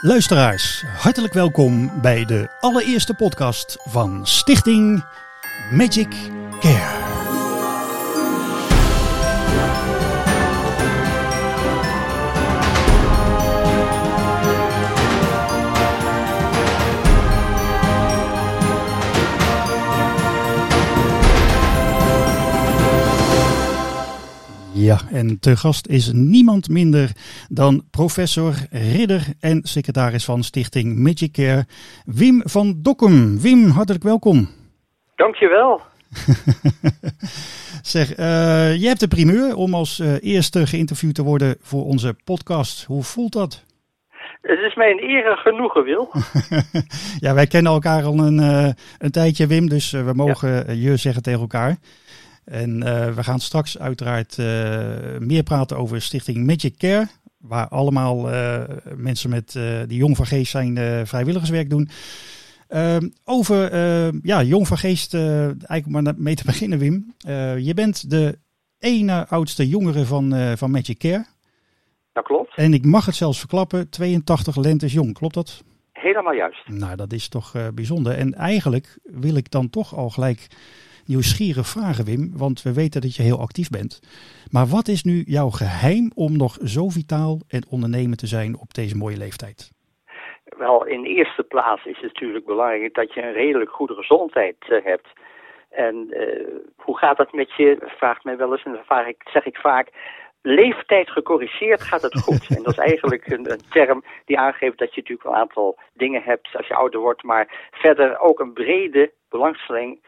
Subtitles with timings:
[0.00, 5.04] Luisteraars, hartelijk welkom bij de allereerste podcast van Stichting
[5.70, 6.08] Magic
[6.60, 6.87] Care.
[24.88, 27.10] Ja, en te gast is niemand minder
[27.48, 31.64] dan professor, ridder en secretaris van Stichting Magic Care,
[32.04, 33.40] Wim van Dokkum.
[33.40, 34.48] Wim, hartelijk welkom.
[35.16, 35.80] Dankjewel.
[37.94, 38.26] zeg, uh,
[38.80, 42.84] je hebt de primeur om als uh, eerste geïnterviewd te worden voor onze podcast.
[42.84, 43.64] Hoe voelt dat?
[44.40, 46.12] Het is mij een eer genoegen, Wil.
[47.24, 48.68] ja, wij kennen elkaar al een, uh,
[48.98, 50.90] een tijdje, Wim, dus we mogen ja.
[50.90, 51.76] je zeggen tegen elkaar.
[52.48, 54.46] En uh, we gaan straks uiteraard uh,
[55.18, 57.06] meer praten over Stichting Magic Care.
[57.38, 58.62] Waar allemaal uh,
[58.96, 59.52] mensen met,
[59.86, 61.88] die jong van geest zijn vrijwilligerswerk doen.
[62.68, 63.76] Ehm, over
[64.22, 67.14] ja, jong van geest, eigenlijk maar mee te beginnen Wim.
[67.58, 68.38] je bent de
[68.78, 71.24] ene oudste jongere van, van Magic Care.
[72.12, 72.56] Dat klopt.
[72.56, 75.64] En ik mag het zelfs verklappen, 82 lentes jong, klopt dat?
[75.92, 76.68] Helemaal juist.
[76.68, 78.12] Nou, dat is toch bijzonder.
[78.12, 80.48] En eigenlijk wil ik dan toch al gelijk
[81.08, 84.00] nieuwsgierig vragen, Wim, want we weten dat je heel actief bent.
[84.50, 88.74] Maar wat is nu jouw geheim om nog zo vitaal en ondernemend te zijn op
[88.74, 89.70] deze mooie leeftijd?
[90.44, 94.84] Wel, in eerste plaats is het natuurlijk belangrijk dat je een redelijk goede gezondheid uh,
[94.84, 95.08] hebt.
[95.70, 97.76] En uh, hoe gaat dat met je?
[97.80, 99.88] Vraagt mij wel eens en dan zeg ik vaak.
[100.42, 102.46] Leeftijd gecorrigeerd gaat het goed.
[102.56, 106.22] en dat is eigenlijk een, een, term die aangeeft dat je natuurlijk een aantal dingen
[106.22, 110.00] hebt als je ouder wordt, maar verder ook een brede belangstelling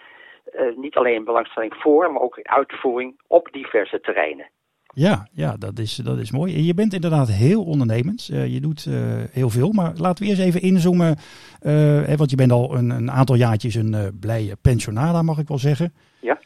[0.53, 4.51] uh, niet alleen belangstelling voor, maar ook uitvoering op diverse terreinen.
[4.95, 6.55] Ja, ja dat, is, dat is mooi.
[6.55, 8.29] En je bent inderdaad heel ondernemend.
[8.33, 8.95] Uh, je doet uh,
[9.33, 9.73] heel veel.
[9.73, 11.17] Maar laten we eerst even inzoomen.
[11.61, 15.59] Hè, want je bent al een, een aantal jaartjes een blije pensionada, mag ik wel
[15.59, 15.93] zeggen.
[16.21, 16.39] Ja.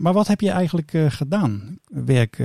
[0.00, 2.36] maar wat heb je eigenlijk gedaan, werk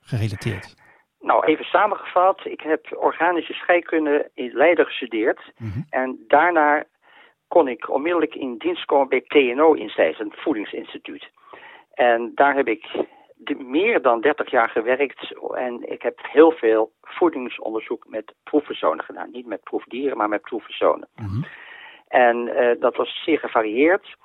[0.00, 0.74] gerelateerd?
[1.20, 2.40] Nou, even samengevat.
[2.44, 5.52] Ik heb organische scheikunde in Leiden gestudeerd.
[5.56, 5.86] Mm -hmm.
[5.90, 6.84] En daarna
[7.54, 11.30] kon ik onmiddellijk in dienst komen bij TNO in een voedingsinstituut.
[11.94, 12.86] En daar heb ik
[13.58, 19.30] meer dan 30 jaar gewerkt en ik heb heel veel voedingsonderzoek met proefpersonen gedaan.
[19.30, 21.08] Niet met proefdieren, maar met proefpersonen.
[21.16, 21.44] Mm -hmm.
[22.08, 24.16] En uh, dat was zeer gevarieerd.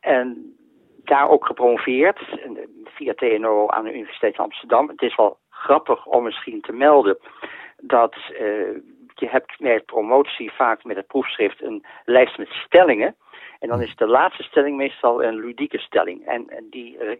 [0.00, 0.56] En
[1.04, 2.18] daar ook gepromoveerd
[2.84, 4.88] via TNO aan de Universiteit van Amsterdam.
[4.88, 7.18] Het is wel grappig om misschien te melden
[7.76, 8.78] dat uh,
[9.14, 13.16] je hebt bij promotie vaak met het proefschrift een lijst met stellingen.
[13.58, 16.26] En dan is de laatste stelling meestal een ludieke stelling.
[16.26, 17.16] En, die uh,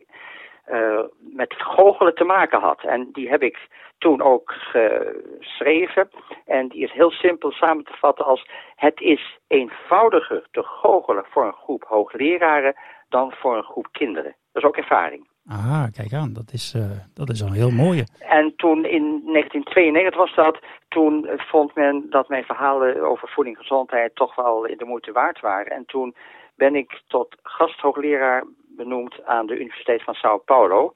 [0.70, 2.82] uh, met goochelen te maken had.
[2.82, 3.68] En die heb ik
[3.98, 6.10] toen ook geschreven.
[6.46, 8.48] En die is heel simpel samen te vatten als...
[8.74, 12.74] het is eenvoudiger te goochelen voor een groep hoogleraren...
[13.08, 14.36] dan voor een groep kinderen.
[14.52, 15.28] Dat is ook ervaring.
[15.48, 18.06] Ah, kijk aan, dat is, uh, dat is een heel mooie.
[18.18, 23.62] En toen in 1992 was dat, toen vond men dat mijn verhalen over voeding en
[23.62, 25.72] gezondheid toch wel in de moeite waard waren.
[25.72, 26.14] En toen
[26.56, 28.44] ben ik tot gasthoogleraar
[28.76, 30.94] benoemd aan de Universiteit van Sao Paulo.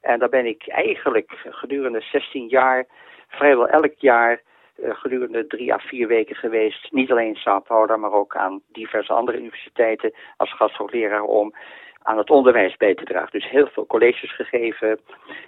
[0.00, 2.86] En daar ben ik eigenlijk gedurende 16 jaar,
[3.28, 4.42] vrijwel elk jaar,
[4.82, 6.92] gedurende drie à vier weken geweest.
[6.92, 11.54] Niet alleen in Sao Paulo, maar ook aan diverse andere universiteiten als gasthoogleraar om
[12.02, 13.30] aan het onderwijs bij te dragen.
[13.30, 15.00] Dus heel veel colleges gegeven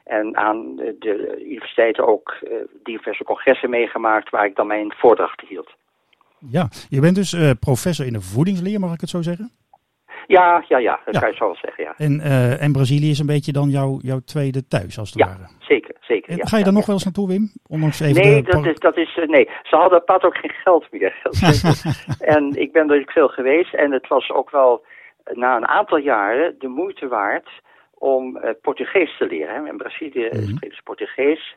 [0.04, 2.50] en aan de universiteiten ook uh,
[2.82, 5.74] diverse congressen meegemaakt waar ik dan mijn voordrachten hield.
[6.38, 9.50] Ja, je bent dus uh, professor in de voedingsleer, mag ik het zo zeggen?
[10.26, 11.20] Ja, ja, ja, dat ja.
[11.20, 11.94] kan je zo wel zeggen, ja.
[11.96, 15.26] En, uh, en Brazilië is een beetje dan jouw, jouw tweede thuis, als het ja,
[15.26, 15.48] ware?
[15.58, 16.30] zeker, zeker.
[16.30, 17.50] En ja, ga je daar ja, nog wel eens naartoe, Wim?
[17.68, 18.50] Ondanks even nee, de...
[18.50, 21.14] dat is, dat is, nee, ze hadden pad ook geen geld meer.
[22.34, 24.84] en ik ben er veel geweest en het was ook wel
[25.32, 27.48] na een aantal jaren de moeite waard
[27.94, 29.54] om uh, Portugees te leren.
[29.54, 29.68] Hè.
[29.68, 30.48] In Brazilië mm -hmm.
[30.48, 31.56] spreken ze Portugees.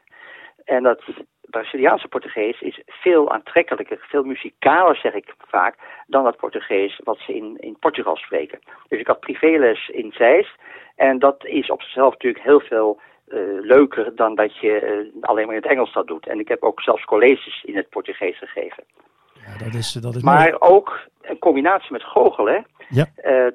[0.65, 1.03] En dat
[1.49, 5.75] Braziliaanse Portugees is veel aantrekkelijker, veel muzikaler zeg ik vaak,
[6.07, 8.59] dan dat Portugees wat ze in, in Portugal spreken.
[8.87, 10.55] Dus ik had privéles in Zeist
[10.95, 15.45] en dat is op zichzelf natuurlijk heel veel uh, leuker dan dat je uh, alleen
[15.45, 16.27] maar in het Engels dat doet.
[16.27, 18.83] En ik heb ook zelfs colleges in het Portugees gegeven.
[19.57, 20.73] Ja, dat is, dat is maar mooi.
[20.73, 23.05] ook een combinatie met goochelen Ja.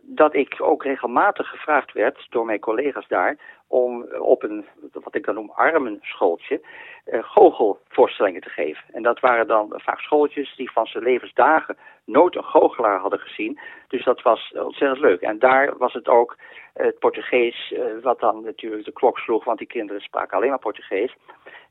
[0.03, 3.37] dat ik ook regelmatig gevraagd werd door mijn collega's daar
[3.67, 6.61] om op een, wat ik dan noem, armenschooltje,
[7.07, 8.85] uh, goochelvoorstellingen te geven.
[8.93, 13.59] En dat waren dan vaak schooltjes die van zijn levensdagen nooit een goochelaar hadden gezien.
[13.89, 15.21] Dus dat was ontzettend leuk.
[15.21, 16.37] En daar was het ook
[16.75, 20.59] het Portugees, uh, wat dan natuurlijk de klok sloeg, want die kinderen spraken alleen maar
[20.59, 21.17] Portugees.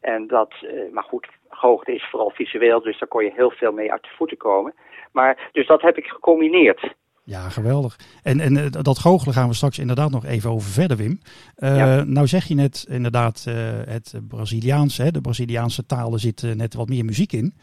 [0.02, 3.72] En dat, uh, maar goed, goochelen is vooral visueel, dus daar kon je heel veel
[3.72, 4.74] mee uit de voeten komen.
[5.12, 6.94] Maar, dus dat heb ik gecombineerd.
[7.26, 8.00] Ja, geweldig.
[8.24, 11.20] En, en eh, dat goochelen gaan we straks inderdaad nog even over verder, Wim.
[11.58, 16.74] Uh, Nou zeg je net inderdaad uh, het Braziliaans, hè, de Braziliaanse talen zit net
[16.74, 17.54] wat meer muziek in.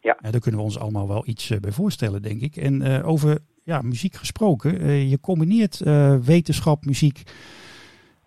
[0.00, 0.16] Ja.
[0.20, 2.56] daar kunnen we ons allemaal wel iets bij voorstellen, denk ik.
[2.56, 5.80] En over ja, muziek gesproken, je combineert
[6.24, 7.22] wetenschap, muziek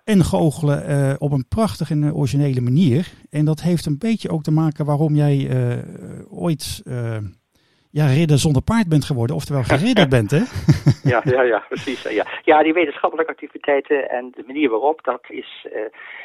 [0.06, 3.12] en goochelen op een prachtige en originele manier.
[3.30, 5.50] En dat heeft een beetje ook te maken waarom jij
[6.30, 6.84] ooit
[8.00, 10.44] ja, ridder zonder paard bent geworden, oftewel geridderd bent, hè?
[11.14, 12.04] ja, ja, ja, precies.
[12.04, 12.26] Ja.
[12.44, 15.82] ja, die wetenschappelijke activiteiten en de manier waarop, dat is uh,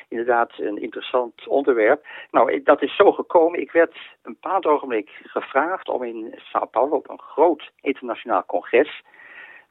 [0.08, 2.06] inderdaad een interessant onderwerp.
[2.30, 3.60] Nou, dat is zo gekomen.
[3.60, 9.02] Ik werd een paar ogenblik gevraagd om in Sao Paulo op een groot internationaal congres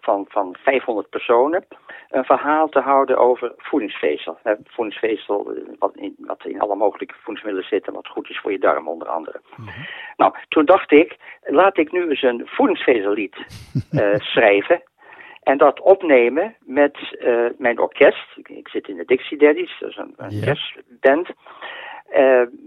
[0.01, 1.66] van, van 500 personen
[2.10, 4.38] een verhaal te houden over voedingsvezel.
[4.63, 8.51] Voedingsvezel, eh, wat in, wat in alle mogelijke voedingsmiddelen zit en wat goed is voor
[8.51, 9.42] je darm onder andere.
[9.56, 9.69] Mhm.
[10.18, 13.36] Nou, toen dacht ik, laat ik nu eens een voedingsvezellied
[13.92, 14.81] uh, schrijven
[15.44, 18.38] en dat opnemen met uh, mijn orkest.
[18.44, 20.44] Ik, zit in de Dixie Daddies, dat is een, een yeah.
[20.45, 21.28] jazzband.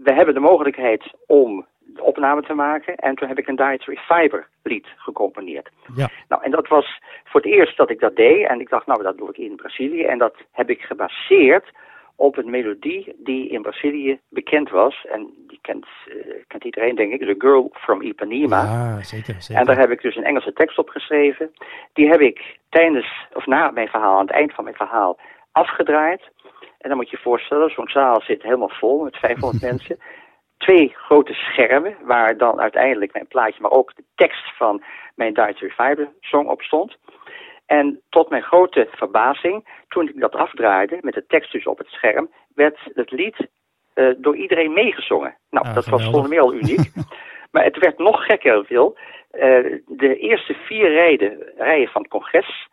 [0.05, 2.97] we hebben de mogelijkheid om opname te maken.
[2.97, 5.71] En toen heb ik een Dietary Fiber lied gecomponeerd.
[5.95, 6.09] Ja.
[6.29, 8.47] Nou, en dat was voor het eerst dat ik dat deed.
[8.47, 10.05] En ik dacht, nou, dat doe ik in Brazilië.
[10.05, 11.65] En dat heb ik gebaseerd
[12.17, 15.07] op een melodie die in Brazilië bekend was.
[15.09, 16.15] En die kent, uh,
[16.47, 17.21] kent iedereen, denk ik.
[17.21, 18.63] The Girl from Ipanema.
[18.63, 19.61] Ja, zeker, zeker.
[19.61, 21.53] En daar heb ik dus een Engelse tekst op geschreven.
[21.93, 25.19] Die heb ik tijdens, of na mijn verhaal, aan het eind van mijn verhaal,
[25.53, 26.23] afgedraaid.
[26.79, 29.99] En dan moet je je voorstellen, zo'n zaal zit helemaal vol met 500 mensen
[30.63, 34.83] twee grote schermen, waar dan uiteindelijk mijn plaatje, maar ook de tekst van
[35.15, 36.97] mijn Dietary Fiber song op stond.
[37.67, 41.89] En tot mijn grote verbazing, toen ik dat afdraaide, met de tekst dus op het
[41.89, 43.37] scherm, werd het lied
[43.95, 45.37] uh, door iedereen meegezongen.
[45.51, 46.93] Nou, dat was volgens mij al uniek.
[47.53, 48.97] maar het werd nog gekker, Wil.
[49.33, 49.41] Uh,
[49.87, 52.69] de eerste vier rijden, rijen van het congres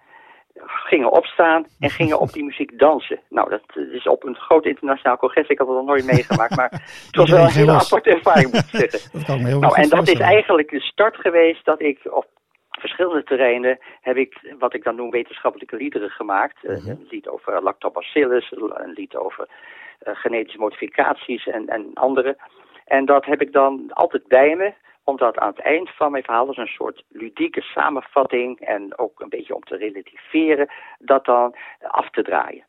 [0.66, 3.20] gingen opstaan en gingen op die muziek dansen.
[3.30, 3.62] Nou, dat
[3.92, 5.48] is op een groot internationaal congres.
[5.48, 6.72] Ik had het nog nooit meegemaakt, maar
[7.06, 9.12] het was wel een hele aparte ervaring, moet ik zeggen.
[9.14, 12.28] dat kan heel nou, en dat is eigenlijk de start geweest dat ik op
[12.72, 16.58] verschillende terreinen heb ik wat ik dan noem wetenschappelijke liederen gemaakt.
[16.64, 22.38] Uh Een lied over lactobacillus, een lied over uh, genetische modificaties en, en andere.
[22.86, 24.74] En dat heb ik dan altijd bij me
[25.04, 29.30] omdat aan het eind van mijn verhaal, is een soort ludieke samenvatting en ook een
[29.30, 30.70] beetje om te relativeren,
[31.00, 32.64] dat dan af te draaien.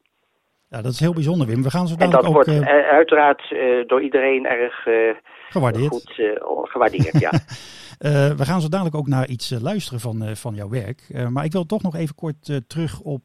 [0.68, 1.62] Ja, dat is heel bijzonder, Wim.
[1.62, 5.14] We gaan zo En dat ook, wordt uh, uiteraard uh, door iedereen erg uh,
[5.48, 5.88] gewaardeerd.
[5.88, 6.22] goed
[6.62, 7.20] gewaardeerd.
[7.20, 7.30] ja.
[8.36, 11.26] we gaan zo dadelijk ook naar iets luisteren van, van jouw werk.
[11.28, 13.22] maar ik wil toch nog even kort terug op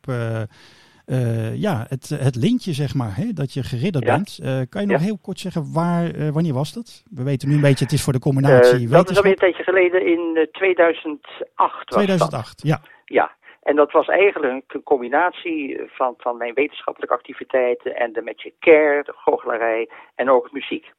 [1.05, 4.39] uh, ja, het, het lintje, zeg maar, hè, dat je geridderd bent.
[4.43, 7.03] Uh, kan je nog heel kort zeggen, waar, uh, wanneer was dat?
[7.09, 9.63] We weten nu een beetje, het is voor de combinatie Dat is alweer een tijdje
[9.63, 12.81] geleden, in 2008 2008, ja.
[13.05, 13.31] Ja,
[13.63, 19.03] en dat was eigenlijk een combinatie van, van mijn wetenschappelijke activiteiten en de Magic Care,
[19.03, 20.93] de goochelarij en ook muziek.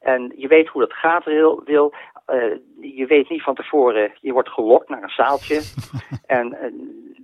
[0.00, 1.62] En je weet hoe dat gaat, wil.
[1.64, 1.94] wil
[2.28, 5.60] uh, je weet niet van tevoren, je wordt gelokt naar een zaaltje.
[6.26, 6.72] en uh,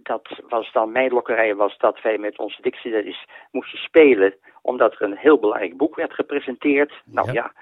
[0.02, 3.16] dat was dan, mijn lokkerij was dat wij met onze Dixie
[3.50, 4.34] moesten spelen.
[4.62, 6.92] Omdat er een heel belangrijk boek werd gepresenteerd.
[7.04, 7.52] Nou ja,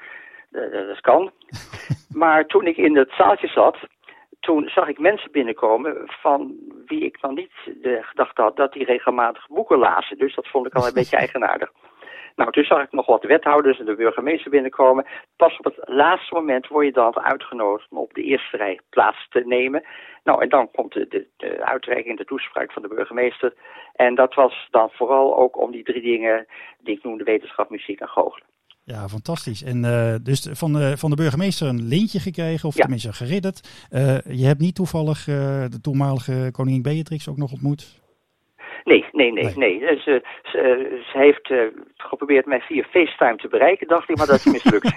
[0.51, 1.31] ja dat kan.
[2.23, 3.77] maar toen ik in het zaaltje zat,
[4.41, 6.57] toen zag ik mensen binnenkomen van
[6.87, 10.19] wie ik dan niet de gedachte had dat die regelmatig boeken lazen.
[10.19, 11.73] Dus dat vond ik al een beetje eigenaardig.
[12.37, 15.07] Nou, toen zag ik nog wat wethouders en de burgemeester binnenkomen.
[15.37, 19.29] Pas op het laatste moment word je dan uitgenodigd om op de eerste rij plaats
[19.29, 19.85] te nemen.
[20.25, 23.55] Nou, en dan komt de, de, de uitreiking, de toespraak van de burgemeester.
[23.93, 26.47] En dat was dan vooral ook om die drie dingen
[26.81, 28.51] die ik noemde wetenschap, muziek en goochelen.
[28.85, 29.63] Ja, fantastisch.
[29.63, 33.89] En uh, dus van de, van de burgemeester een lintje gekregen, of tenminste geridderd.
[33.91, 35.35] Uh, je hebt niet toevallig uh,
[35.69, 38.02] de toenmalige koningin Beatrix ook nog ontmoet?
[38.85, 39.79] Nee, nee, nee, nee.
[39.79, 41.63] Ze, ze, ze heeft uh,
[41.97, 44.93] geprobeerd mij via FaceTime te bereiken, dacht ik, maar dat is mislukt.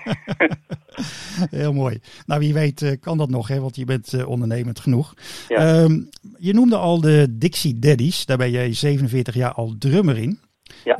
[1.61, 1.99] Heel mooi.
[2.25, 5.13] Nou, wie weet uh, kan dat nog, hè, want je bent uh, ondernemend genoeg.
[5.47, 5.83] Ja.
[5.83, 10.39] Um, je noemde al de Dixie Daddies, daar ben jij 47 jaar al drummer in.
[10.83, 10.99] Ja.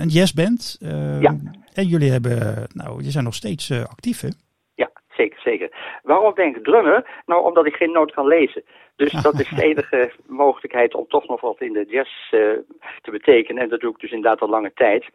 [0.00, 0.78] een jazzband.
[0.80, 1.36] Ehm, ja.
[1.74, 4.28] En jullie hebben, nou, je zijn nog steeds actief, hè?
[4.74, 5.98] Ja, zeker, zeker.
[6.02, 7.22] Waarom denk ik drummer?
[7.26, 8.64] Nou, omdat ik geen noot kan lezen.
[8.96, 13.62] Dus dat is de enige mogelijkheid om toch nog wat in de jazz te betekenen.
[13.62, 15.08] En dat doe ik dus inderdaad al lange tijd.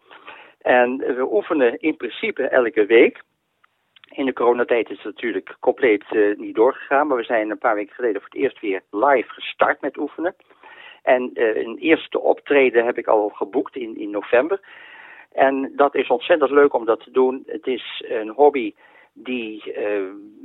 [0.62, 3.22] En we oefenen in principe elke week.
[4.10, 6.04] In de coronatijd is het natuurlijk compleet
[6.38, 7.08] niet doorgegaan.
[7.08, 10.36] Maar we zijn een paar weken geleden voor het eerst weer live gestart met oefenen.
[11.04, 14.60] En uh, een eerste optreden heb ik al geboekt in, in november.
[15.32, 17.44] En dat is ontzettend leuk om dat te doen.
[17.46, 18.74] Het is een hobby
[19.14, 19.74] die, uh,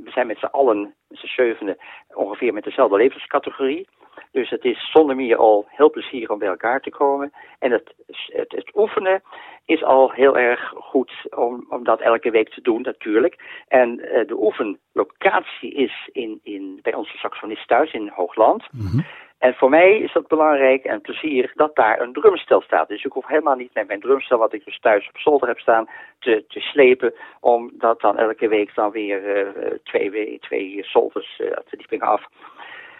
[0.03, 1.77] we zijn met z'n allen, met z'n zevenen,
[2.13, 3.87] ongeveer met dezelfde levenscategorie.
[4.31, 7.31] Dus het is zonder meer al heel plezierig om bij elkaar te komen.
[7.59, 7.93] En het,
[8.27, 9.21] het, oefenen
[9.65, 13.63] is al heel erg goed om, om dat elke week te doen natuurlijk.
[13.67, 18.67] En uh, de oefenlocatie is in, in, bij onze saxonist thuis in Hoogland.
[18.71, 19.05] Mm
[19.37, 22.87] en voor mij is dat belangrijk en plezier dat daar een drumstel staat.
[22.87, 25.59] Dus ik hoef helemaal niet met mijn drumstel, wat ik dus thuis op zolder heb
[25.59, 25.89] staan,
[26.19, 27.13] te, te slepen.
[27.39, 32.25] Om dat dan elke week dan weer uh, twee, twee zolders, uh, verdiepingen af,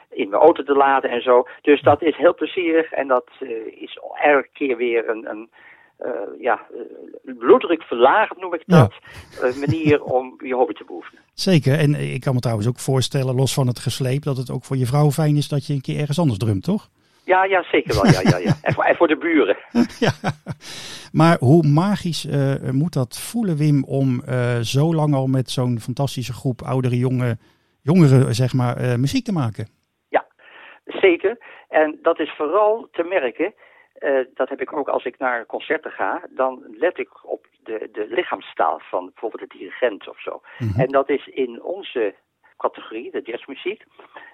[0.09, 1.47] in mijn auto te laden en zo.
[1.61, 3.49] Dus dat is heel plezierig en dat uh,
[3.81, 5.49] is elke keer weer een, een
[5.99, 6.65] uh, ja,
[7.23, 8.93] bloeddruk verlagen noem ik dat,
[9.41, 9.59] ja.
[9.59, 11.21] manier om je hobby te beoefenen.
[11.33, 14.63] Zeker, en ik kan me trouwens ook voorstellen, los van het gesleep, dat het ook
[14.63, 16.89] voor je vrouw fijn is dat je een keer ergens anders drumt, toch?
[17.23, 18.05] Ja, ja, zeker wel.
[18.05, 18.53] Ja, ja, ja.
[18.61, 19.57] En, voor, en voor de buren.
[20.05, 20.11] ja.
[21.11, 24.21] Maar hoe magisch uh, moet dat voelen, Wim, om
[24.61, 27.39] zo lang al met zo'n fantastische groep oudere jongen,
[27.81, 29.67] jongeren zeg maar, muziek te maken?
[30.09, 30.25] Ja,
[30.85, 31.37] zeker.
[31.69, 33.53] En dat is vooral te merken
[33.99, 36.21] uh, dat heb ik ook als ik naar concerten ga.
[36.29, 40.41] Dan let ik op de, de lichaamstaal van bijvoorbeeld de dirigent of zo.
[40.57, 40.81] Mm -hmm.
[40.81, 42.15] En dat is in onze
[42.57, 43.83] categorie, de jazzmuziek,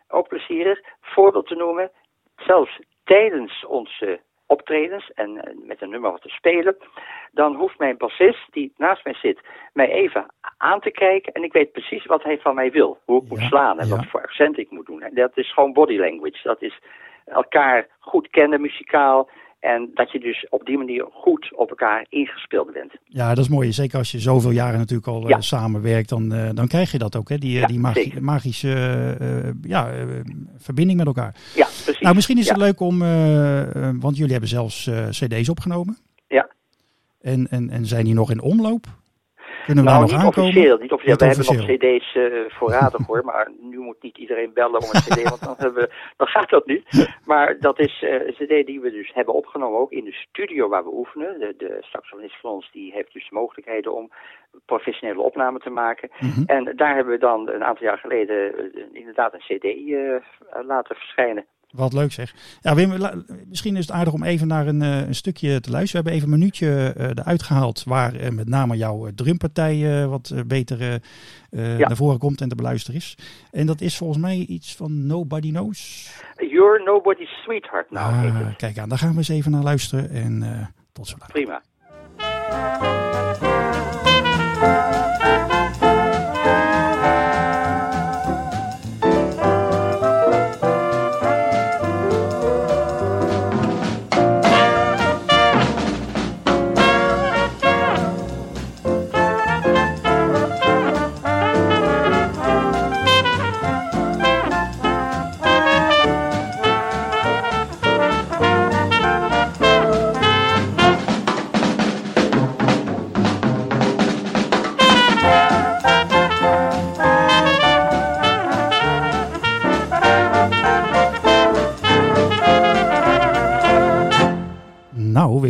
[0.08, 0.82] ook plezierig.
[1.01, 1.91] Voorbeeld te noemen,
[2.36, 6.77] zelfs tijdens onze optredens en met een nummer wat te spelen,
[7.32, 9.39] dan hoeft mijn bassist die naast mij zit,
[9.74, 10.25] mij even
[10.58, 12.98] aan te kijken en ik weet precies wat hij van mij wil.
[13.05, 13.96] Hoe ik ja, moet slaan en ja.
[13.96, 15.01] wat voor accent ik moet doen.
[15.01, 16.39] En dat is gewoon body language.
[16.43, 16.79] Dat is
[17.25, 19.29] elkaar goed kennen muzikaal
[19.63, 22.91] en dat je dus op die manier goed op elkaar ingespeeld bent.
[23.05, 23.72] Ja, dat is mooi.
[23.72, 25.36] Zeker als je zoveel jaren natuurlijk al ja.
[25.36, 27.38] uh, samenwerkt, dan, uh, dan krijg je dat ook, hè?
[27.38, 29.93] Die, ja, die magi magische uh, ja,
[30.58, 31.36] verbinding met elkaar.
[31.55, 32.00] Ja, precies.
[32.00, 33.00] Nou, misschien is het leuk om,
[34.00, 35.98] want jullie hebben zelfs cd's opgenomen.
[36.27, 36.48] Ja.
[37.22, 38.86] En, en, en zijn die nog in omloop?
[39.65, 40.50] Kunnen we nou, daar nog niet aankomen?
[40.50, 40.77] officieel.
[40.77, 41.27] Niet officieel.
[41.27, 41.77] Niet we officieel.
[41.77, 45.29] hebben nog cd's uh, voorradig hoor, maar nu moet niet iedereen bellen om een cd,
[45.29, 46.84] want dan, hebben we, dan gaat dat niet.
[47.25, 50.70] Maar dat is uh, een cd die we dus hebben opgenomen ook in de studio
[50.70, 51.39] waar we oefenen.
[51.39, 54.12] De, de saxofonist van ons die heeft dus mogelijkheden om
[54.65, 56.10] professionele opnamen te maken.
[56.20, 56.43] Mm -hmm.
[56.46, 58.36] En daar hebben we dan een aantal jaar geleden
[58.75, 59.65] uh, inderdaad een cd
[60.65, 61.46] laten verschijnen.
[61.74, 62.34] Wat leuk zeg.
[62.62, 62.94] Ja, Wim,
[63.48, 66.03] misschien is het aardig om even naar een, uh, een stukje te luisteren.
[66.03, 70.34] We hebben even een minuutje uh, eruit gehaald waar uh, met name jouw drumpartij wat
[70.48, 71.01] beter
[71.50, 71.88] ja.
[71.88, 73.18] naar voren komt en te beluisteren is.
[73.51, 76.12] En dat is volgens mij iets van Nobody Knows.
[76.38, 78.27] You're Nobody's Sweetheart nou.
[78.27, 80.44] Ah, kijk aan, daar gaan we eens even naar luisteren en
[80.92, 81.18] tot zo.
[81.27, 81.62] Prima.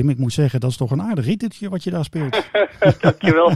[0.10, 2.50] Ik moet zeggen, dat is toch een aardig rieteltje wat je daar speelt.
[3.02, 3.52] dankjewel,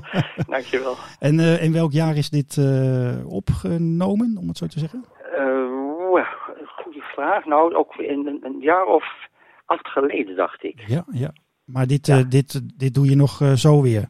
[0.48, 0.96] dankjewel.
[1.20, 5.06] En uh, in welk jaar is dit uh, opgenomen, om het zo te zeggen?
[5.38, 6.26] Uh,
[6.66, 7.46] goede vraag.
[7.46, 9.06] Nou, ook in een, een, jaar of
[9.66, 10.84] acht geleden, dacht ik.
[10.88, 11.34] Ja, ja.
[11.66, 12.24] Maar dit, ja.
[12.24, 14.10] dit, dit doe je nog zo weer?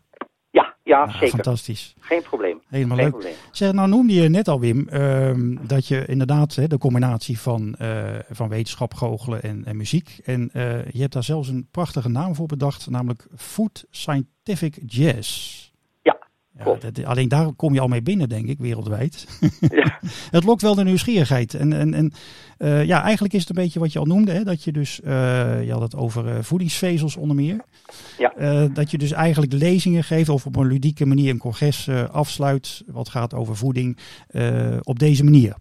[0.88, 1.30] Ja, ah, zeker.
[1.30, 1.96] Fantastisch.
[2.00, 2.62] Geen probleem.
[2.68, 3.14] Helemaal Geen leuk.
[3.14, 3.34] Probleem.
[3.52, 5.32] Zeg, nou noemde je net al, Wim, uh,
[5.68, 10.20] dat je inderdaad hè, de combinatie van, uh, van wetenschap, goochelen en, en muziek.
[10.26, 15.67] En uh, je hebt daar zelfs een prachtige naam voor bedacht, namelijk Food Scientific Jazz.
[16.58, 19.26] Ja, dat, alleen daar kom je al mee binnen, denk ik, wereldwijd.
[19.60, 20.00] Ja.
[20.38, 21.54] het lokt wel de nieuwsgierigheid.
[21.54, 22.12] En, en, en
[22.60, 25.00] uh, ja, eigenlijk is het een beetje wat je al noemde, hè, dat je dus,
[25.04, 27.64] je had het over voedingsvezels onder meer.
[28.18, 28.34] Ja.
[28.38, 32.10] Uh, dat je dus eigenlijk lezingen geeft of op een ludieke manier een congres uh,
[32.10, 33.98] afsluit wat gaat over voeding
[34.32, 35.56] uh, op deze manier.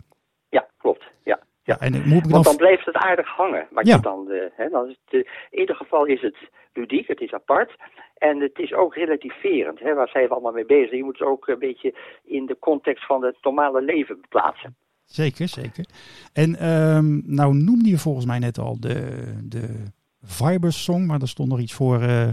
[0.49, 1.05] Ja, klopt.
[1.25, 1.38] Ja.
[1.62, 3.67] Ja, en moet ik Want dan blijft het aardig hangen.
[3.71, 3.99] Maar ja.
[3.99, 6.37] dan, hè, dan is het, in ieder geval is het
[6.73, 7.76] ludiek, het is apart.
[8.19, 9.81] En het is ook relativerend.
[9.81, 9.95] Hè?
[9.95, 10.91] Waar zijn we allemaal mee bezig?
[10.91, 11.95] Je moet het ook een beetje
[12.25, 14.77] in de context van het normale leven plaatsen.
[15.05, 15.85] Zeker, zeker.
[16.33, 21.49] En um, nou noemde je volgens mij net al de, de Song, maar daar stond
[21.49, 22.03] nog iets voor.
[22.03, 22.29] Uh,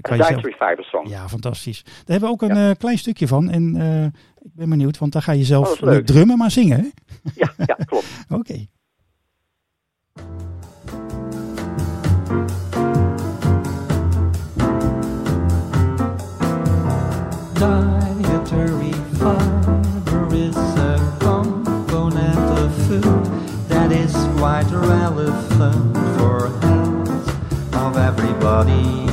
[0.00, 0.40] kan je zelf...
[0.40, 1.08] Fiber Song.
[1.08, 1.82] Ja, fantastisch.
[1.82, 2.74] Daar hebben we ook een ja.
[2.74, 3.50] klein stukje van.
[3.50, 4.04] En uh,
[4.40, 6.88] ik ben benieuwd, want daar ga je zelf oh, drummen, maar zingen, hè?
[7.34, 8.24] Ja, ja klopt.
[8.28, 8.34] Oké.
[8.34, 8.68] Okay.
[24.40, 27.28] white elephant for hands
[27.74, 29.09] of everybody.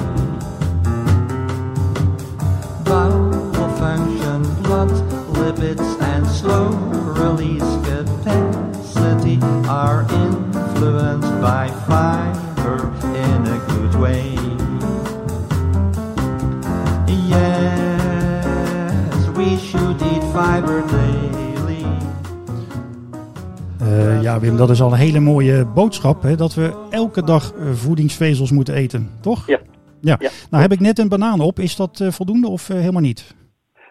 [24.28, 26.22] Ja, Wim, dat is al een hele mooie boodschap.
[26.22, 29.48] Hè, dat we elke dag uh, voedingsvezels moeten eten, toch?
[29.48, 29.60] Ja.
[30.02, 30.16] ja.
[30.20, 30.30] ja.
[30.50, 31.60] Nou heb ik net een banaan op.
[31.60, 33.36] Is dat uh, voldoende of helemaal niet?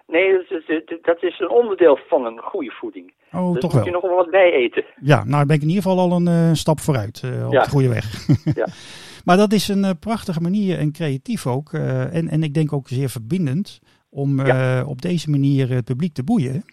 [0.06, 3.12] Nee, dat is, dat is, een onderdeel van een goede voeding.
[3.32, 3.84] Oh, dus toch moet wel.
[3.84, 4.84] je nog wel wat bij eten.
[5.00, 7.62] Ja, nou ben ik in ieder geval al een stap vooruit op ja.
[7.62, 8.26] de goede weg.
[8.54, 8.66] ja.
[9.24, 11.72] Maar dat is een prachtige manier en creatief ook.
[11.72, 14.84] en, en ik denk ook zeer verbindend om ja.
[14.84, 16.64] op deze manier het publiek te boeien.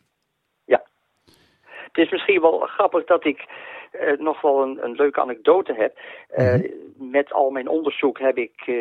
[1.93, 3.45] Het is misschien wel grappig dat ik
[4.01, 5.97] uh, nog wel een, een, leuke anekdote heb.
[6.37, 7.09] Uh, mm -hmm.
[7.11, 8.71] Met al mijn onderzoek heb ik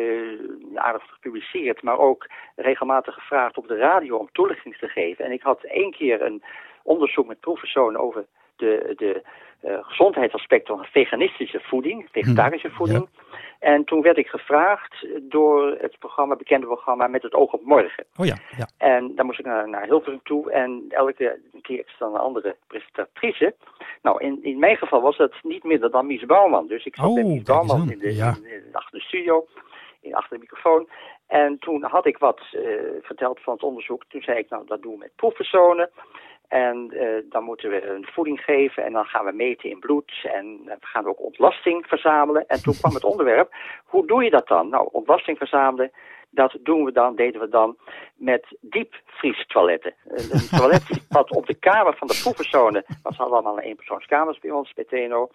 [0.75, 5.25] aardig gepubliceerd, maar ook regelmatig gevraagd op de radio om toelichting te geven.
[5.25, 6.43] En ik had één keer een
[6.83, 9.21] onderzoek met proefpersonen over de, de
[9.63, 12.75] gezondheidsaspecten van veganistische voeding, vegetarische -hmm.
[12.75, 13.07] voeding.
[13.11, 13.23] Ja.
[13.59, 18.05] En toen werd ik gevraagd door het programma, bekende programma Met het oog op morgen.
[18.17, 18.67] Oh ja, ja.
[18.77, 22.55] En daar moest ik naar, naar Hilversum toe en elke keer is dan een andere
[22.67, 23.55] presentatrice.
[24.01, 26.67] Nou, in, in mijn geval was dat niet minder dan Mies Bouwman.
[26.67, 28.35] Dus ik zat oh, met Mies Bouwman in de, ja.
[28.35, 29.47] in, in, achter de studio,
[30.01, 30.89] in, achter de microfoon.
[31.27, 32.61] En toen had ik wat uh,
[33.01, 34.03] verteld van het onderzoek.
[34.07, 35.89] Toen zei ik, nou, dat doen we met proefpersonen.
[36.47, 40.11] En uh, dan moeten we een voeding geven en dan gaan we meten in bloed
[40.23, 42.47] en we gaan ook ontlasting verzamelen.
[42.47, 44.69] En toen kwam het onderwerp, hoe doe je dat dan?
[44.69, 45.91] Nou, ontlasting verzamelen,
[46.29, 47.77] dat doen we dan, deden we dan
[48.15, 49.93] met diepvriestoiletten.
[50.05, 54.39] Een toilet wat op de kamer van de proefpersonen, want ze hadden allemaal een eenpersoonskamers
[54.39, 55.29] bij ons, bij TNO,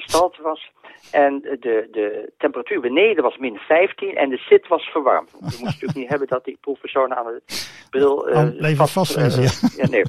[0.00, 0.70] gestald was.
[1.10, 5.30] En de, de temperatuur beneden was min 15 en de zit was verwarmd.
[5.30, 7.42] We moesten natuurlijk niet hebben dat die proefpersonen aan de
[7.90, 8.28] bril...
[8.28, 10.02] Uh, oh, vast, vast uh, ja, nee.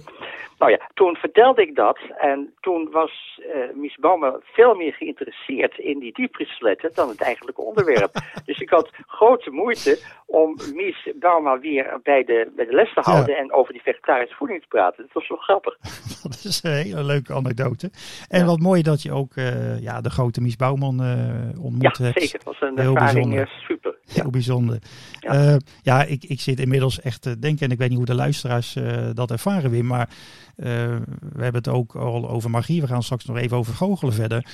[0.59, 3.97] Nou ja, toen vertelde ik dat en toen was uh, Mies
[4.43, 8.11] veel meer geïnteresseerd in die diepvriesletten dan het eigenlijke onderwerp.
[8.45, 13.01] dus ik had grote moeite om Mies Bouwman weer bij de, bij de les te
[13.01, 13.41] houden ja.
[13.41, 15.03] en over die vegetarische voeding te praten.
[15.03, 15.77] Dat was wel grappig.
[16.29, 17.91] dat is een hele leuke anekdote.
[18.27, 18.45] En ja.
[18.45, 22.19] wat mooi dat je ook uh, ja, de grote Mies Bouwman uh, ontmoet ja, hebt.
[22.19, 22.39] zeker.
[22.43, 23.63] Dat was een Heel ervaring bijzonder.
[23.67, 23.95] super.
[24.03, 24.21] Ja.
[24.21, 24.79] Heel bijzonder.
[25.19, 28.15] Ja, ja ik, ik zit inmiddels echt te denken, en ik weet niet hoe de
[28.15, 28.77] luisteraars
[29.13, 30.09] dat ervaren, Wim, maar
[30.55, 31.01] we
[31.37, 32.81] hebben het ook al over magie.
[32.81, 34.45] We gaan straks nog even over goochelen verder.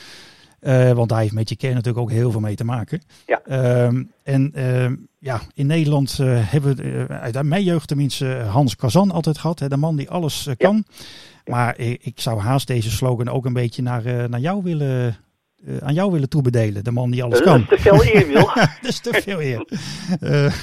[0.61, 3.01] Uh, want daar heeft met je kern natuurlijk ook heel veel mee te maken.
[3.25, 3.41] Ja.
[3.47, 4.53] Uh, en
[5.19, 9.59] ja, in Nederland hebben we uit mijn jeugd tenminste Hans Kazan altijd gehad.
[9.59, 10.83] Hè, de man die alles kan.
[10.87, 10.93] Ja.
[11.45, 15.17] Maar ik, ik, zou haast deze slogan ook een beetje naar, naar jou willen
[15.67, 16.83] uh, aan jou willen toebedelen.
[16.83, 17.65] De man die alles dat kan.
[17.69, 18.51] Dat is te veel eer, Wil.
[18.55, 19.67] dat is te veel eer.
[20.21, 20.53] uh,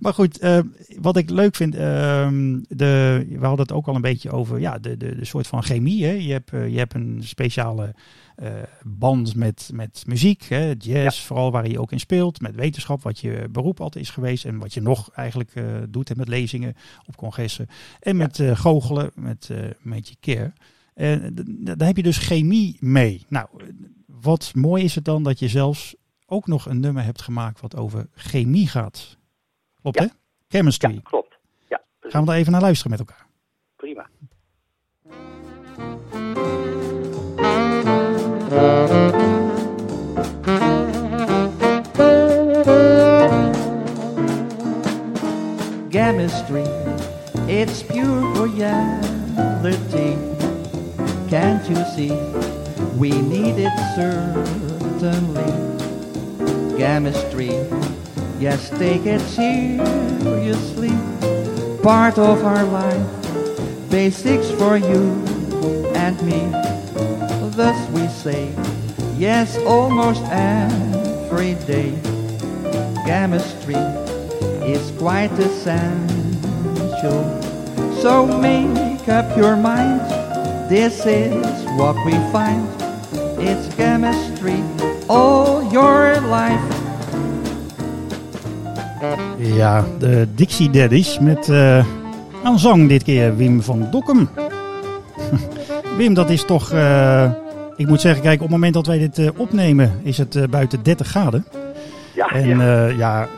[0.00, 0.58] maar goed, uh,
[1.00, 4.78] wat ik leuk vind, ehm, de, we hadden het ook al een beetje over ja,
[4.78, 6.04] de, de, de soort van chemie.
[6.04, 6.10] Hè?
[6.10, 7.94] Je, hebt, je hebt een speciale
[8.82, 10.74] band met, met muziek, hè?
[10.78, 11.26] jazz, ja.
[11.26, 12.40] vooral waar je ook in speelt.
[12.40, 14.44] Met wetenschap, wat je beroep altijd is geweest.
[14.44, 15.52] En wat je nog eigenlijk
[15.88, 16.74] doet hè, met lezingen
[17.06, 17.66] op congressen.
[18.00, 18.54] En met ja.
[18.54, 20.52] goochelen, met, met je care.
[20.94, 21.34] En
[21.76, 23.24] daar heb je dus chemie mee.
[23.28, 23.48] Nou,
[24.06, 25.94] wat mooi is het dan dat je zelfs
[26.26, 29.16] ook nog een nummer hebt gemaakt wat over chemie gaat.
[29.84, 30.04] Klopt ja.
[30.04, 30.10] hè?
[30.48, 30.94] Chemistry.
[30.94, 31.38] Ja, klopt.
[31.68, 33.26] Ja, Gaan we daar even naar luisteren met elkaar.
[33.76, 34.06] Prima.
[45.90, 46.64] Chemistry,
[47.46, 50.16] it's pure reality.
[51.28, 52.12] Can't you see?
[52.98, 55.52] We need it certainly.
[56.78, 57.50] Chemistry,
[58.38, 60.92] yes, take it seriously.
[61.82, 65.12] Part of our life, basics for you
[65.94, 66.50] and me.
[67.56, 68.52] Thus we say,
[69.16, 71.92] yes, almost every day.
[73.06, 73.76] Chemistry
[74.64, 77.22] is quite essential.
[78.00, 80.00] So make up your mind
[80.68, 82.66] This is what we find.
[83.38, 84.64] It's chemistry
[85.10, 86.73] all your life.
[89.46, 91.84] Ja, de Dixie Daddies met uh,
[92.42, 94.28] aan zang dit keer Wim van Dokkum.
[95.98, 96.72] Wim, dat is toch...
[96.72, 97.30] Uh,
[97.76, 100.82] ik moet zeggen, kijk, op het moment dat wij dit uh, opnemen is het buiten
[100.82, 101.46] 30 graden.
[102.14, 102.86] Ja, en ja.
[102.86, 103.28] ja,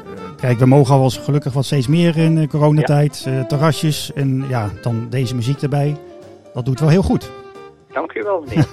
[0.41, 3.23] kijk, we mogen al wel gelukkig wat steeds meer in coronatijd.
[3.25, 3.45] Ja.
[3.45, 5.97] terrasjes en ja, dan deze muziek erbij.
[6.55, 7.31] Dat doet wel heel goed.
[7.93, 8.69] Dank u wel, meneer.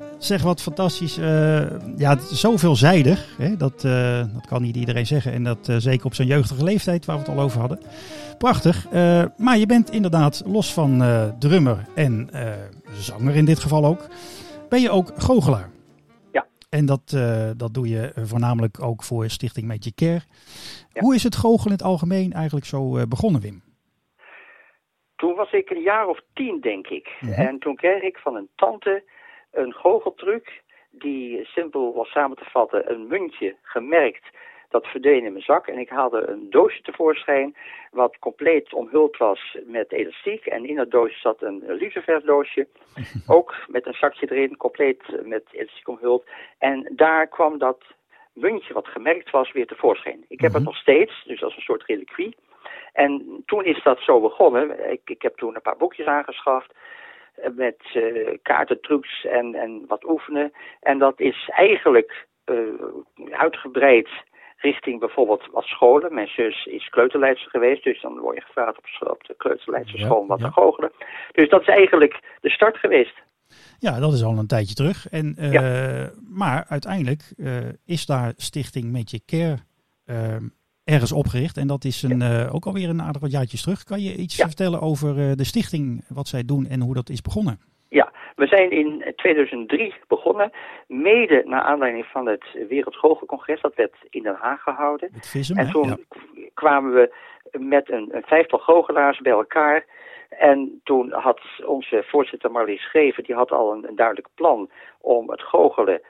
[0.24, 1.18] zeg wat fantastisch.
[1.18, 1.60] Uh,
[1.96, 3.36] ja, zo veelzijdig.
[3.38, 3.56] Hè?
[3.56, 5.32] Dat, uh, dat kan niet iedereen zeggen.
[5.32, 7.80] En dat zeker op zijn jeugdige leeftijd, waar we het al over hadden.
[8.38, 8.90] Prachtig.
[9.36, 11.02] maar je bent inderdaad, los van
[11.38, 12.30] drummer en
[12.92, 14.08] zanger in dit geval ook,
[14.68, 15.70] ben je ook goochelaar.
[16.32, 16.46] Ja.
[16.70, 17.16] En dat,
[17.56, 20.20] dat doe je voornamelijk ook voor Stichting Met Care.
[20.92, 21.00] Ja.
[21.00, 23.62] Hoe is het goochelen in het algemeen eigenlijk zo begonnen, Wim?
[25.16, 27.16] Toen was ik een jaar of tien, denk ik.
[27.18, 27.32] -hmm.
[27.32, 29.02] En toen kreeg ik van een tante
[29.50, 32.90] een goocheltruc die simpel was samen te vatten.
[32.90, 34.26] Een muntje gemerkt,
[34.68, 35.66] dat verdween in mijn zak.
[35.66, 37.56] En ik haalde een doosje tevoorschijn
[37.90, 40.46] wat compleet omhuld was met elastiek.
[40.46, 42.66] En in dat doosje zat een lucifersdoosje,
[43.36, 46.24] ook met een zakje erin, compleet met elastiek omhuld.
[46.58, 47.82] En daar kwam dat
[48.32, 50.24] muntje wat gemerkt was weer tevoorschijn.
[50.28, 52.36] Ik heb het nog steeds, dus als een soort reliquie.
[52.92, 54.90] En toen is dat zo begonnen.
[54.92, 56.72] Ik, ik heb toen een paar boekjes aangeschaft
[57.54, 60.52] met uh, kaartentrucs en, en wat oefenen.
[60.80, 62.56] En dat is eigenlijk uh,
[63.30, 64.08] uitgebreid
[64.56, 66.14] richting bijvoorbeeld wat scholen.
[66.14, 70.26] Mijn zus is kleuterleidster geweest, dus dan word je gevraagd op, op de kleuterleidsterschool ja,
[70.26, 70.46] wat ja.
[70.46, 70.92] te goochelen.
[71.32, 73.22] Dus dat is eigenlijk de start geweest.
[73.78, 75.08] Ja, dat is al een tijdje terug.
[75.08, 76.10] En, uh, ja.
[76.28, 77.34] Maar uiteindelijk
[77.86, 79.58] is daar Stichting Met Care
[80.90, 81.56] ergens opgericht.
[81.56, 82.44] En dat is een, ja.
[82.44, 83.84] uh, ook alweer een aardig wat jaartjes terug.
[83.84, 84.46] Kan je iets ja.
[84.46, 87.60] vertellen over uh, de stichting, wat zij doen en hoe dat is begonnen?
[87.88, 90.50] Ja, we zijn in 2003 begonnen,
[90.86, 93.60] mede naar aanleiding van het Wereldschoolcongres.
[93.60, 95.08] Dat werd in Den Haag gehouden.
[95.12, 95.96] Het visum, en toen ja.
[96.54, 97.14] kwamen we
[97.58, 99.84] met een, een vijftal goochelaars bij elkaar.
[100.28, 105.30] En toen had onze voorzitter Marlies Schreven, die had al een, een duidelijk plan om
[105.30, 106.00] het goochelen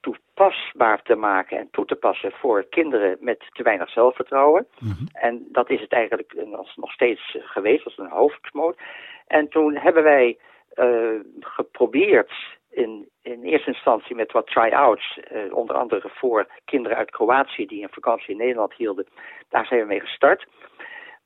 [0.00, 4.66] toepasbaar te maken en toe te passen voor kinderen met te weinig zelfvertrouwen.
[4.78, 5.04] Mhm.
[5.12, 6.34] En dat is het eigenlijk
[6.76, 8.78] nog steeds geweest, als een hoofdmoot.
[9.26, 10.38] En toen hebben wij
[10.74, 12.32] uh, geprobeerd
[12.70, 17.82] in, in eerste instantie met wat try-outs, uh, onder andere voor kinderen uit Kroatië die
[17.82, 19.06] een vakantie in Nederland hielden.
[19.48, 20.46] Daar zijn we mee gestart.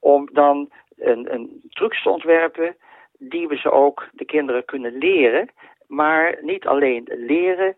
[0.00, 2.76] Om dan een, een trucs te ontwerpen
[3.18, 5.50] die we ze ook de kinderen kunnen leren.
[5.86, 7.76] Maar niet alleen leren,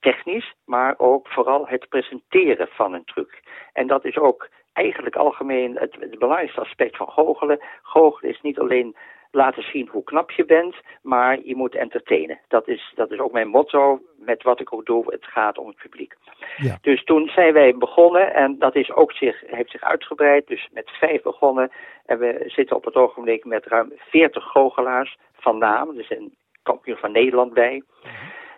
[0.00, 3.40] technisch, maar ook vooral het presenteren van een truc.
[3.72, 7.60] En dat is ook eigenlijk algemeen het, het belangrijkste aspect van goochelen.
[7.82, 8.96] Goochelen is niet alleen
[9.30, 12.38] laten zien hoe knap je bent, maar je moet entertainen.
[12.48, 15.04] Dat is, dat is ook mijn motto met wat ik ook doe.
[15.12, 16.14] Het gaat om het publiek.
[16.56, 16.78] Ja.
[16.80, 20.46] Dus toen zijn wij begonnen en dat is ook zich, heeft zich uitgebreid.
[20.46, 21.70] Dus met vijf begonnen
[22.06, 25.98] en we zitten op het ogenblik met ruim 40 goochelaars van naam.
[25.98, 27.82] Er zijn kampioen van Nederland bij.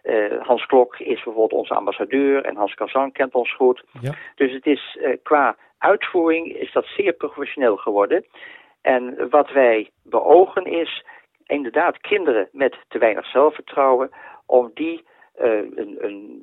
[0.03, 3.85] Uh, Hans Klok is bijvoorbeeld onze ambassadeur en Hans Kazan kent ons goed.
[4.01, 4.15] Ja.
[4.35, 8.25] Dus het is uh, qua uitvoering is dat zeer professioneel geworden.
[8.81, 11.05] En wat wij beogen is
[11.47, 14.11] inderdaad kinderen met te weinig zelfvertrouwen
[14.47, 15.05] om die
[15.41, 16.43] uh, een, een,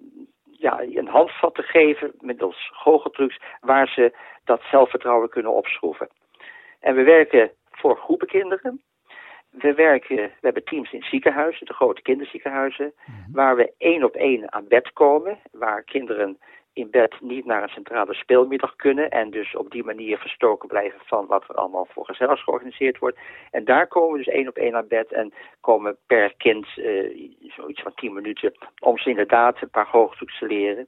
[0.51, 6.09] ja, een handvat te geven middels goocheltrucs waar ze dat zelfvertrouwen kunnen opschroeven.
[6.79, 8.81] En we werken voor groepen kinderen.
[9.57, 13.33] We werken, we hebben teams in ziekenhuizen, de grote kinderziekenhuizen, mm-hmm.
[13.33, 16.37] waar we één op één aan bed komen, waar kinderen
[16.77, 20.99] in bed niet naar een centrale speelmiddag kunnen en dus op die manier verstoken blijven
[21.05, 23.17] van wat er allemaal voor gezellig georganiseerd wordt.
[23.51, 27.31] En daar komen we dus één op één aan bed en komen per kind uh,
[27.55, 30.87] zoiets van tien minuten om ze inderdaad een paar hoogtoets te leren.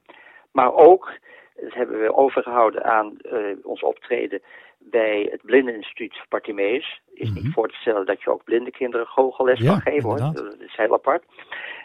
[0.52, 1.12] Maar ook,
[1.54, 4.42] dat hebben we overgehouden aan uh, ons optreden
[4.80, 7.00] bij het Blindeninstituut Bartimeus.
[7.14, 10.18] Is niet voor te stellen dat je ook blinde kinderen goochelles ja, kan geven hoor.
[10.18, 11.24] Dat is heel apart.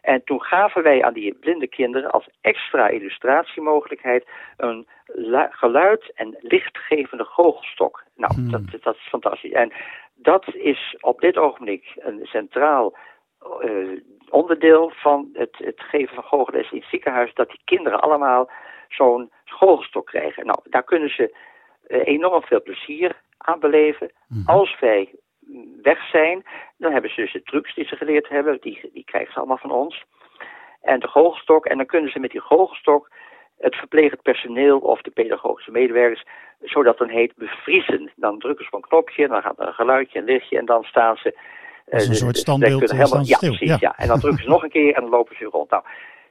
[0.01, 4.27] En toen gaven wij aan die blinde kinderen als extra illustratiemogelijkheid
[4.58, 4.88] een
[5.49, 8.03] geluid en lichtgevende goochelstok.
[8.15, 8.51] Nou, Hmm.
[8.51, 9.51] dat, dat is fantastisch.
[9.51, 9.71] En
[10.15, 12.97] dat is op dit ogenblik een centraal
[13.62, 17.34] uh, onderdeel van het, het geven van goochelles in het ziekenhuis.
[17.34, 18.49] Dat die kinderen allemaal
[18.89, 20.45] zo'n goochelstok krijgen.
[20.45, 21.36] Nou, daar kunnen ze
[21.88, 24.12] enorm veel plezier aan beleven.
[24.28, 24.50] Mhm.
[24.50, 25.15] Als wij
[25.82, 26.45] weg zijn,
[26.78, 29.58] dan hebben ze dus de trucs die ze geleerd hebben, die, die krijgen ze allemaal
[29.58, 30.04] van ons.
[30.82, 33.10] En de goochelstok, en dan kunnen ze met die goochelstok
[33.58, 36.26] het verplegend personeel of de pedagogische medewerkers,
[36.62, 38.12] zodat dan heet bevriezen.
[38.15, 40.84] Dan drukken ze op een knopje, dan gaat er een geluidje, een lichtje en dan
[40.84, 41.38] staan ze
[41.89, 43.93] Als een soort standbeeld helemaal, ja, precies, ja.
[43.98, 45.69] En dan drukken ze nog een keer en dan lopen ze rond.
[45.69, 45.84] Nou,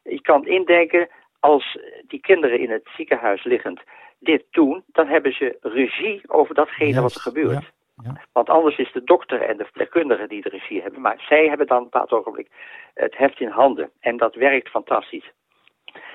[0.03, 1.09] je kan indenken,
[1.45, 3.81] als die kinderen in het ziekenhuis liggend
[4.19, 7.73] dit doen, dan hebben ze regie over datgene wat er gebeurt.
[8.03, 8.21] Ja.
[8.33, 11.01] Want anders is de dokter en de verpleegkundige die de regie hebben.
[11.01, 12.49] Maar zij hebben dan op een bepaald ogenblik
[12.95, 13.91] het heft in handen.
[14.01, 15.33] En dat werkt fantastisch.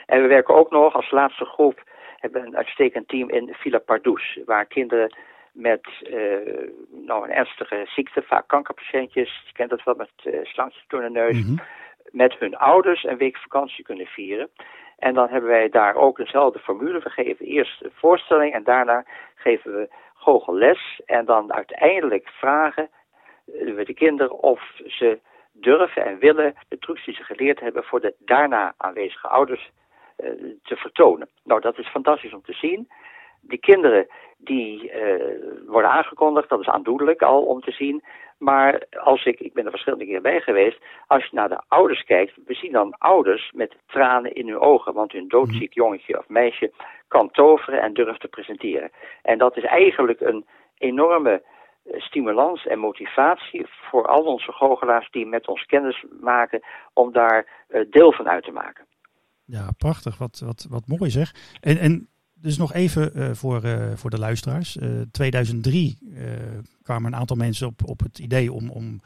[0.05, 1.83] En we werken ook nog als laatste groep,
[2.17, 4.39] hebben een uitstekend team in Villa Pardoes.
[4.45, 5.17] Waar kinderen
[5.51, 6.69] met uh,
[7.05, 11.09] nou, een ernstige ziekte, vaak kankerpatiëntjes, je kent dat wel met uh, slangjes door de
[11.09, 11.57] neus, mhm.
[12.11, 14.49] met hun ouders een week vakantie kunnen vieren.
[14.99, 16.99] En dan hebben wij daar ook dezelfde formule.
[16.99, 21.01] We geven eerst voorstelling en daarna geven we goochelles.
[21.05, 22.89] En dan uiteindelijk vragen
[23.45, 25.19] we de kinderen of ze
[25.51, 29.71] durven en willen de trucs die ze geleerd hebben voor de daarna aanwezige ouders
[30.17, 30.29] uh,
[30.63, 31.29] te vertonen.
[31.43, 32.89] Nou, dat is fantastisch om te zien.
[33.41, 38.04] Die kinderen die uh, worden aangekondigd, dat is aandoenlijk al om te zien.
[38.38, 42.04] Maar als ik, ik ben er verschillende keren bij geweest, als je naar de ouders
[42.04, 45.80] kijkt, we zien dan ouders met tranen in hun ogen, want hun doodziek mhm.
[45.80, 46.71] jongetje of meisje
[47.08, 48.91] kan toveren en durft te presenteren.
[49.21, 50.45] En dat is eigenlijk een
[50.78, 51.43] enorme
[51.84, 56.62] eh, stimulans en motivatie voor al onze goochelaars die met ons kennis maken
[56.93, 58.86] om daar uh, deel van uit te maken.
[59.45, 60.17] Ja, prachtig.
[60.17, 61.32] Wat, wat, wat mooi zeg.
[61.62, 62.10] En, en
[62.41, 64.75] dus nog even uh, voor, uh, voor de luisteraars.
[64.75, 65.97] Uh, 2003
[66.84, 69.02] kwamen een aantal mensen op, op het idee om, om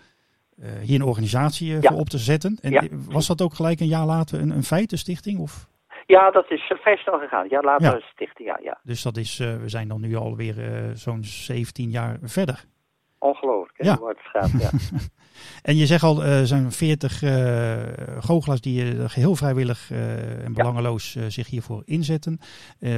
[0.82, 1.80] hier een organisatie ja.
[1.82, 2.58] voor op te zetten.
[2.62, 2.84] En ja.
[3.10, 5.39] was dat ook gelijk een jaar later een, een feit, stichting?
[5.39, 5.67] Of?
[6.06, 7.50] Ja, dat is vrij snel gegaan.
[7.50, 8.06] Ja, later ja.
[8.13, 8.80] stichting, ja, ja.
[8.84, 10.56] Dus dat is, we zijn dan nu alweer
[10.93, 12.65] zo'n 17 jaar verder.
[13.23, 13.99] Ongelooflijk, hè, ja.
[14.05, 14.69] het gaat, ja.
[15.69, 17.31] en je zegt al, er zijn 40 uh,
[18.19, 22.39] goochelaars die uh, geheel vrijwillig uh, en belangeloos zich hiervoor inzetten.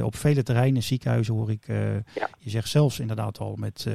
[0.02, 1.66] op vele terreinen, ziekenhuizen hoor ik.
[2.38, 3.86] Je zegt zelfs inderdaad al met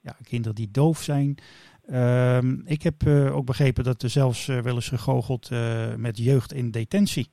[0.00, 1.38] ja, kinderen die doof zijn.
[1.86, 2.94] Ehm, ik heb
[3.32, 5.50] ook begrepen dat er zelfs wel eens gegoocheld
[5.96, 7.28] met jeugd in detentie.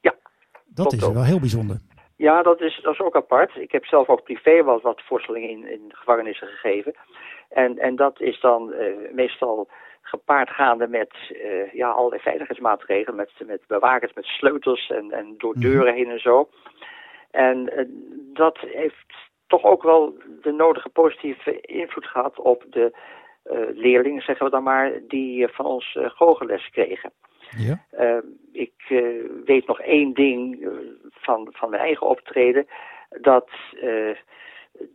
[0.00, 0.14] Ja.
[0.66, 1.14] Dat is ook.
[1.14, 1.80] wel heel bijzonder.
[2.18, 3.56] Ja, dat is, dat is ook apart.
[3.56, 6.94] Ik heb zelf ook privé wel wat voorstellingen in, in gevangenissen gegeven.
[7.48, 9.68] En, en dat is dan uh, meestal
[10.02, 15.52] gepaard gaande met uh, ja, allerlei veiligheidsmaatregelen, met, met bewakers met sleutels en, en door
[15.52, 15.60] mhm.
[15.60, 16.48] deuren heen en zo.
[17.30, 17.84] En uh,
[18.34, 19.14] dat heeft
[19.46, 22.96] toch ook wel de nodige positieve invloed gehad op de
[23.74, 27.12] leerlingen, zeggen we dan maar, die van ons uh, goocheles kregen.
[27.56, 28.22] Ja.
[28.52, 28.72] ik
[29.44, 30.68] weet nog één ding
[31.10, 32.66] van, van mijn eigen optreden,
[33.08, 33.50] dat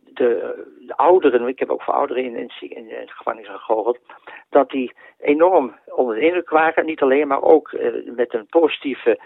[0.04, 3.98] de, de, ouderen, ik heb ook voor ouderen in, in, in, in gevangenis gegoocheld,
[4.50, 6.84] dat die enorm onder de indruk waren.
[6.84, 9.20] Niet alleen, maar ook uh, met een positieve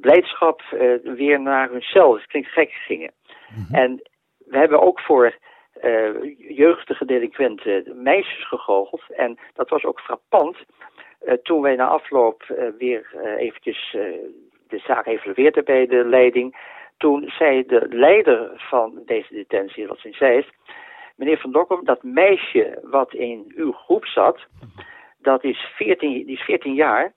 [0.00, 2.12] blijdschap uh, weer naar hun cel.
[2.12, 3.12] Dat klinkt gek gingen.
[3.48, 3.74] Mm-hmm.
[3.74, 5.36] En we hebben ook voor
[5.82, 6.10] uh,
[6.56, 9.02] jeugdige delinquenten meisjes gegoocheld.
[9.08, 10.56] En dat was ook frappant.
[11.42, 12.42] toen wij na afloop
[12.78, 13.96] weer eventjes
[14.68, 16.56] de zaak evalueerden bij de leiding
[17.02, 20.50] toen zei de leider van deze detentie, dat in Zeist,
[21.16, 24.38] meneer Van Dokkum, dat meisje wat in uw groep zat,
[25.18, 27.12] dat is 14, die is 14 jaar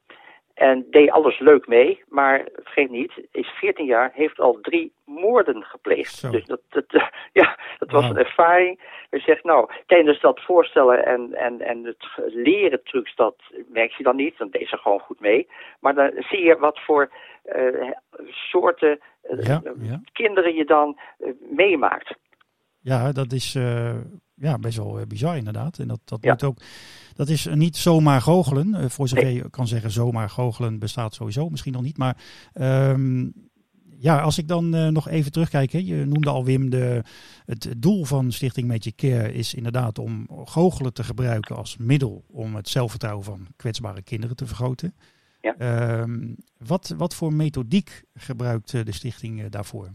[0.54, 5.64] en deed alles leuk mee, maar vergeet niet, is 14 jaar, heeft al drie moorden
[5.64, 6.32] gepleegd.
[6.32, 6.86] Dus dat, dat,
[7.42, 8.80] ja, dat was een ervaring.
[9.10, 13.36] Je zegt, nou, tijdens dat voorstellen en, en, en het leren trucs, dat
[13.68, 15.48] merk je dan niet, dan deed ze gewoon goed mee.
[15.80, 17.12] Maar dan zie je wat voor
[17.56, 17.92] uh,
[18.30, 22.16] soorten uh, kinderen je dan uh, meemaakt.
[22.80, 23.54] Ja, dat is
[24.36, 25.80] ja, best wel bizar inderdaad.
[25.80, 26.32] En dat, dat, ja.
[26.32, 26.58] moet ook,
[27.16, 28.92] dat is niet zomaar goochelen.
[28.92, 31.98] voor zover je kan zeggen, zomaar goochelen bestaat sowieso misschien nog niet.
[31.98, 32.18] Maar
[32.54, 33.34] um,
[34.00, 35.72] ja, als ik dan uh, nog even terugkijk.
[35.72, 37.04] Hè, je noemde al Wim, de,
[37.46, 42.56] het doel van Stichting Magic Care is inderdaad om goochelen te gebruiken als middel om
[42.56, 44.96] het zelfvertrouwen van kwetsbare kinderen te vergroten.
[45.46, 45.56] Ja.
[45.60, 46.04] Uh,
[46.68, 49.88] wat, wat voor methodiek gebruikt de stichting uh, daarvoor?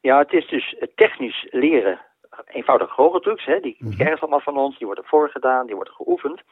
[0.00, 2.00] Ja, het is dus technisch leren.
[2.46, 3.94] Eenvoudige goocheltrucs, hè, die -hmm.
[3.96, 6.42] krijgen allemaal van ons, die worden voorgedaan, die worden geoefend.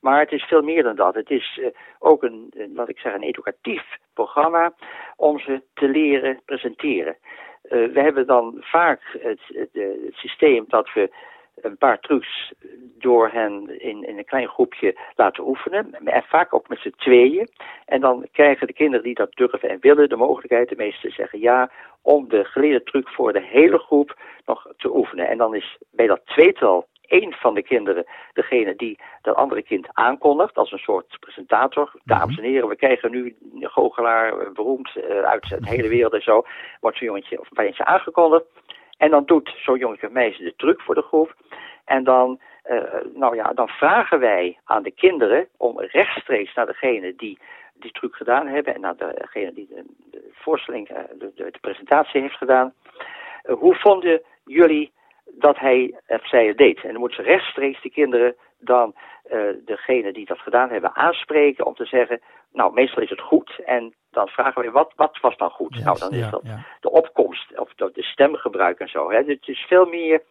[0.00, 1.14] Maar het is veel meer dan dat.
[1.14, 1.66] Het is uh,
[1.98, 4.74] ook een, wat ik zeg, een educatief programma
[5.16, 7.16] om ze te leren presenteren.
[7.16, 11.10] Uh, we hebben dan vaak het, het, het, systeem dat we
[11.56, 12.52] een paar trucs
[12.98, 15.94] door hen in, in een klein groepje laten oefenen.
[16.04, 17.48] En vaak ook met z'n tweeën.
[17.84, 21.40] En dan krijgen de kinderen die dat durven en willen de mogelijkheid, de meesten zeggen
[21.40, 21.70] ja,
[22.02, 25.28] om de geleerde truc voor de hele groep nog te oefenen.
[25.28, 29.88] En dan is bij dat tweetal één van de kinderen degene die dat andere kind
[29.92, 31.92] aankondigt als een soort presentator.
[32.04, 36.22] Dames en heren, we krijgen nu een goochelaar, beroemd uh, uit de hele wereld en
[36.22, 36.44] zo.
[36.80, 38.44] Wordt zo'n jongetje of een meisje aangekondigd.
[38.96, 41.34] En dan doet zo'n jongetje meisje de truc voor de groep.
[41.84, 42.40] En dan
[43.14, 47.38] nou ja, dan vragen wij aan de kinderen om rechtstreeks naar degene die
[47.78, 49.68] die truc gedaan hebben en naar degene die
[50.10, 52.74] de, voorstelling, de, de, de, presentatie heeft gedaan.
[53.42, 54.92] hoe vonden jullie
[55.30, 56.80] dat hij of zij het deed?
[56.82, 58.94] En dan moeten ze rechtstreeks de kinderen dan
[59.32, 62.20] uh, degene die dat gedaan hebben aanspreken om te zeggen,
[62.56, 65.84] nou meestal is het goed en dan vragen we wat, wat was dan goed?
[65.84, 66.42] nou dan is dat
[66.80, 69.10] de opkomst of de, stemgebruik en zo.
[69.10, 69.16] Hè.
[69.16, 70.22] Het is veel meer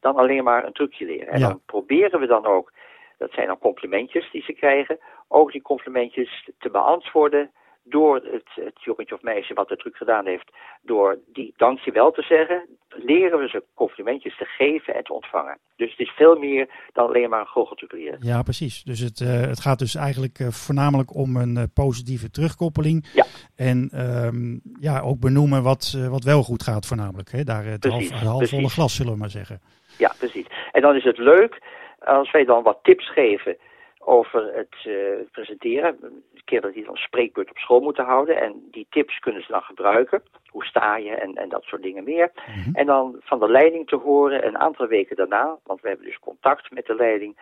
[0.00, 1.28] dan alleen maar een trucje leren.
[1.28, 2.72] En dan proberen we dan ook,
[3.18, 7.50] dat zijn dan complimentjes die ze krijgen, ook die complimentjes te beantwoorden
[7.90, 10.50] door het, het jongetje of meisje wat de truc gedaan heeft,
[10.82, 15.58] door die dankjewel te zeggen, leren we ze complimentjes te geven en te ontvangen.
[15.76, 18.16] Dus het is veel meer dan alleen maar een goocheltruc.
[18.18, 18.82] Ja, precies.
[18.82, 23.06] Dus het, uh, het gaat dus eigenlijk uh, voornamelijk om een uh, positieve terugkoppeling.
[23.14, 23.24] Ja.
[23.56, 23.90] En
[24.24, 27.30] um, ja, ook benoemen wat, wat wel goed gaat voornamelijk.
[27.32, 27.44] Hè?
[27.44, 29.60] Daar het half, halfvolle glas, zullen we maar zeggen.
[29.98, 30.46] Ja, precies.
[30.72, 31.62] En dan is het leuk
[31.98, 33.56] als wij dan wat tips geven
[34.04, 34.94] over het uh,
[35.30, 36.22] presenteren.
[36.44, 38.40] Kinderen die dan spreekbeurt op school moeten houden.
[38.40, 40.22] En die tips kunnen ze dan gebruiken.
[40.46, 42.30] Hoe sta je en, en dat soort dingen meer.
[42.46, 42.74] Mhm.
[42.74, 46.18] En dan van de leiding te horen een aantal weken daarna, want we hebben dus
[46.18, 47.36] contact met de leiding,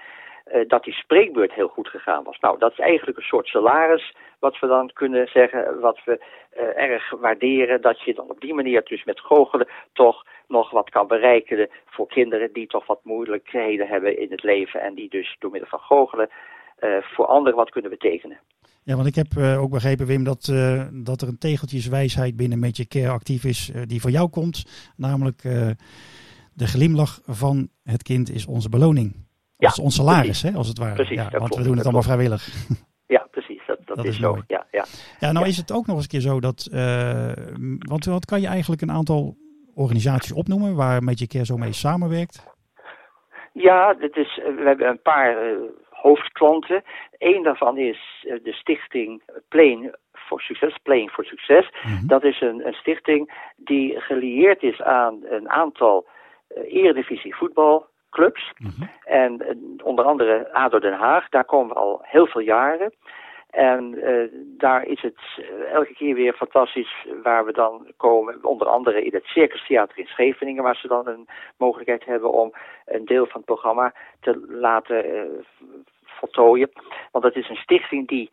[0.55, 2.39] uh, dat die spreekbeurt heel goed gegaan was.
[2.39, 6.25] Nou, dat is eigenlijk een soort salaris wat we dan kunnen zeggen, wat we
[6.57, 7.81] uh, erg waarderen.
[7.81, 12.07] Dat je dan op die manier dus met goochelen toch nog wat kan bereiken voor
[12.07, 14.81] kinderen die toch wat moeilijkheden hebben in het leven.
[14.81, 16.29] En die dus door middel van goochelen
[16.81, 18.41] uh, voor anderen wat kunnen betekenen.
[18.83, 22.59] Ja, want ik heb uh, ook begrepen, Wim, dat, uh, dat er een tegeltjeswijsheid binnen
[22.59, 24.65] Met Je Care actief is die van jou komt.
[24.97, 25.43] Namelijk
[26.53, 29.27] de glimlach van het kind is onze beloning.
[29.57, 30.95] Dat is ons salaris, hè, als het ware.
[30.95, 32.49] Precies, ja, want klopt, we doen het allemaal vrijwillig.
[33.07, 33.48] Ja, precies.
[34.03, 34.39] Dat, is, is, zo.
[34.47, 34.85] Ja, ja.
[35.19, 36.69] ja, nou is het ook nog eens een keer zo dat...
[37.79, 39.37] want wat kan je eigenlijk een aantal
[39.75, 42.47] organisaties opnoemen waar Met Je Care zo mee samenwerkt?
[43.53, 45.37] Ja, dit is, we hebben een paar
[45.91, 46.83] hoofdklanten.
[47.19, 51.71] Eén daarvan is eh, de stichting Plane voor Succes, Playing voor Succes.
[51.83, 52.07] Mhm.
[52.07, 56.07] Dat is een, een, stichting die gelieerd is aan een aantal
[56.49, 58.53] eredivisie voetbalclubs.
[58.57, 58.89] Mhm.
[59.05, 59.43] En
[59.85, 62.95] onder andere ADO Den Haag, daar komen we al heel veel jaren.
[63.51, 65.19] En uh, daar is het
[65.73, 68.45] elke keer weer fantastisch waar we dan komen.
[68.45, 72.53] Onder andere in het Circus Theater in Scheveningen, waar ze dan een mogelijkheid hebben om
[72.87, 75.23] een deel van het programma te laten uh,
[76.05, 76.71] voltooien.
[77.13, 78.31] Want dat is een stichting die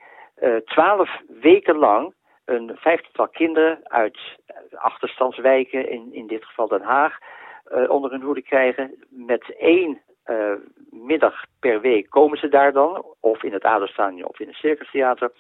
[0.66, 2.14] twaalf weken lang
[2.46, 4.18] een vijftigtal kinderen uit
[4.72, 7.18] achterstandswijken, in, in dit geval Den Haag,
[7.88, 10.15] onder hun hoede krijgen met één uh,
[10.90, 15.32] middag per week komen ze daar dan, of in het Aderstadion of in het Circustheater.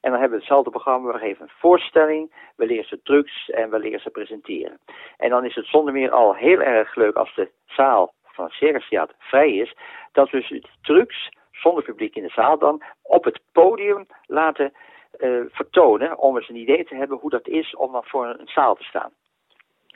[0.00, 3.70] En dan hebben we hetzelfde programma, we geven een voorstelling, we leren ze trucs en
[3.70, 4.78] we leren ze presenteren.
[5.16, 8.54] En dan is het zonder meer al heel erg leuk als de zaal van het
[8.54, 9.74] Circustheater vrij is,
[10.12, 14.72] dat we dus trucs zonder publiek in de zaal dan op het podium laten
[15.18, 18.48] uh, vertonen, om eens een idee te hebben hoe dat is om dan voor een
[18.48, 19.12] zaal te staan.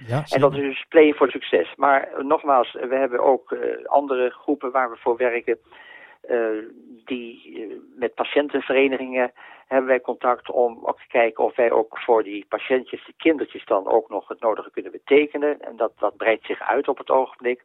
[0.07, 1.73] Ja, en dat is dus play voor succes.
[1.77, 5.59] Maar uh, nogmaals, we hebben ook uh, andere groepen waar we voor werken.
[6.31, 6.49] Uh,
[7.05, 9.33] die met patiëntenverenigingen
[9.67, 13.65] hebben wij contact om ook te kijken of wij ook voor die patiëntjes, die kindertjes
[13.65, 15.61] dan ook nog het nodige kunnen betekenen.
[15.61, 17.65] En dat, dat breidt zich uit op het ogenblik.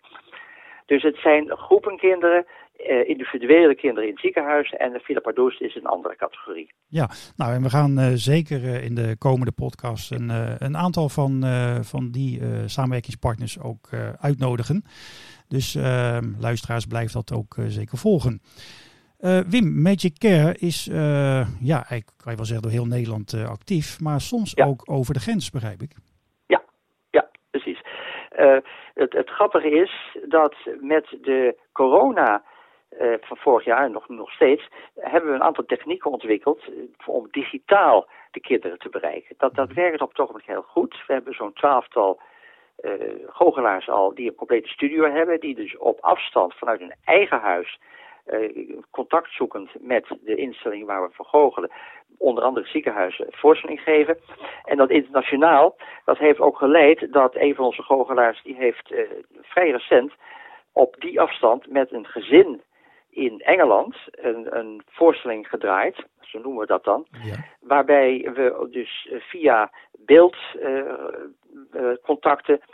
[0.85, 2.45] Dus het zijn groepen kinderen
[2.79, 6.73] uh, individuele kinderen in het ziekenhuis en de Villa Pardoes is een andere categorie.
[6.87, 10.29] Ja, nou en we gaan uh, zeker uh, in de komende podcast een,
[10.63, 11.43] een aantal van,
[11.81, 14.83] van die samenwerkingspartners ook uitnodigen.
[15.47, 15.73] Dus
[16.39, 18.41] luisteraars, blijf dat ook zeker volgen.
[19.47, 20.85] Wim, Magic Care is,
[21.59, 24.65] ja, ik kan je wel zeggen, door heel Nederland actief, maar soms ja.
[24.65, 25.91] ook over de grens, begrijp ik.
[28.47, 28.69] Precies.
[28.93, 32.43] het, het grappige is dat met de corona
[33.01, 34.67] uh, van vorig jaar en nog, nog steeds,
[34.99, 39.35] hebben we een aantal technieken ontwikkeld uh, om digitaal de kinderen te bereiken.
[39.37, 41.03] Dat, dat werkt op ogenblik heel goed.
[41.07, 42.19] We hebben zo'n twaalftal
[42.81, 42.91] uh,
[43.27, 47.79] goochelaars al die een complete studio hebben, die dus op afstand vanuit hun eigen huis
[48.91, 51.71] contact zoekend met de instelling waar we voor goochelen,
[52.17, 54.17] onder andere ziekenhuizen, voorstelling geven.
[54.63, 58.93] En dat internationaal, dat heeft ook geleid dat een van onze goochelaars, die heeft
[59.41, 60.13] vrij recent
[60.73, 62.61] op die afstand met een gezin
[63.09, 67.35] in Engeland een, een voorstelling gedraaid, zo noemen we dat dan, ja.
[67.59, 69.71] waarbij we dus via
[70.05, 72.65] beeldcontacten uh, uh,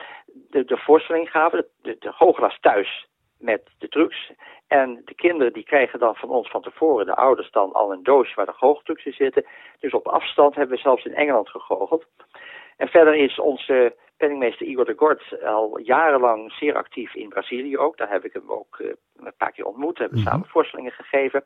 [0.50, 4.32] de, de voorstelling gaven, de, de goochelaars thuis met de trucs.
[4.80, 8.04] En de kinderen die krijgen dan van ons van tevoren, de ouders dan al een
[8.04, 9.46] doosje waar de goocheltrucs zitten.
[9.80, 12.06] Dus op afstand hebben we zelfs in Engeland gegoocheld.
[12.78, 17.98] En verder is onze penningmeester Igor de Gort al jarenlang zeer actief in Brazilië ook.
[17.98, 20.28] Daar heb ik hem ook uh, een paar keer ontmoet, hebben mhm.
[20.28, 21.44] samen voorstellingen gegeven.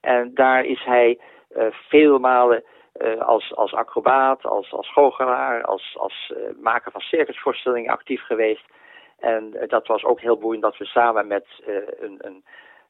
[0.00, 1.18] En daar is hij
[1.56, 2.64] uh, vele malen
[3.00, 8.64] uh, als, als acrobaat, als, als goochelaar, als, als maker van circusvoorstellingen actief geweest.
[9.18, 11.46] En dat was ook heel boeiend dat we samen met
[12.00, 12.44] een, een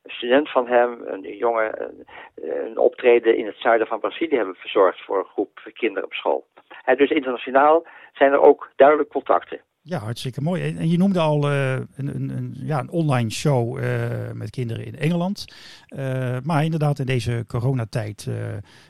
[0.04, 5.04] student van hem, een jongen, een, een, optreden in het zuiden van Brazilië hebben verzorgd
[5.04, 6.46] voor een groep kinderen op school.
[6.84, 9.60] En dus internationaal zijn er ook duidelijk contacten.
[9.82, 10.62] Ja, hartstikke mooi.
[10.62, 14.84] En je noemde al uh, een, een, een, ja, een online show uh, met kinderen
[14.84, 15.44] in Engeland.
[15.88, 18.28] Uh, maar inderdaad, in deze coronatijd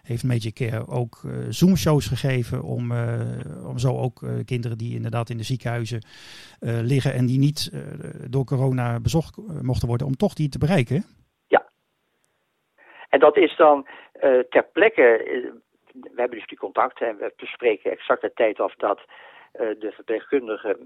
[0.03, 2.62] heeft Magic Care ook Zoom-shows gegeven.
[2.62, 2.93] Om,
[3.66, 6.03] om zo ook kinderen die inderdaad in de ziekenhuizen
[6.61, 7.72] liggen en die niet
[8.30, 11.05] door corona bezocht mochten worden, om toch die te bereiken.
[11.47, 11.68] Ja.
[13.09, 13.86] En dat is dan
[14.51, 15.03] ter plekke.
[15.93, 19.05] We hebben dus die contacten en we bespreken exact de tijd af dat eh,
[19.59, 20.78] de verpleegkundige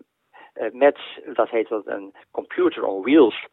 [0.53, 0.99] eh, met,
[1.35, 3.47] dat heet wat een computer on wheels,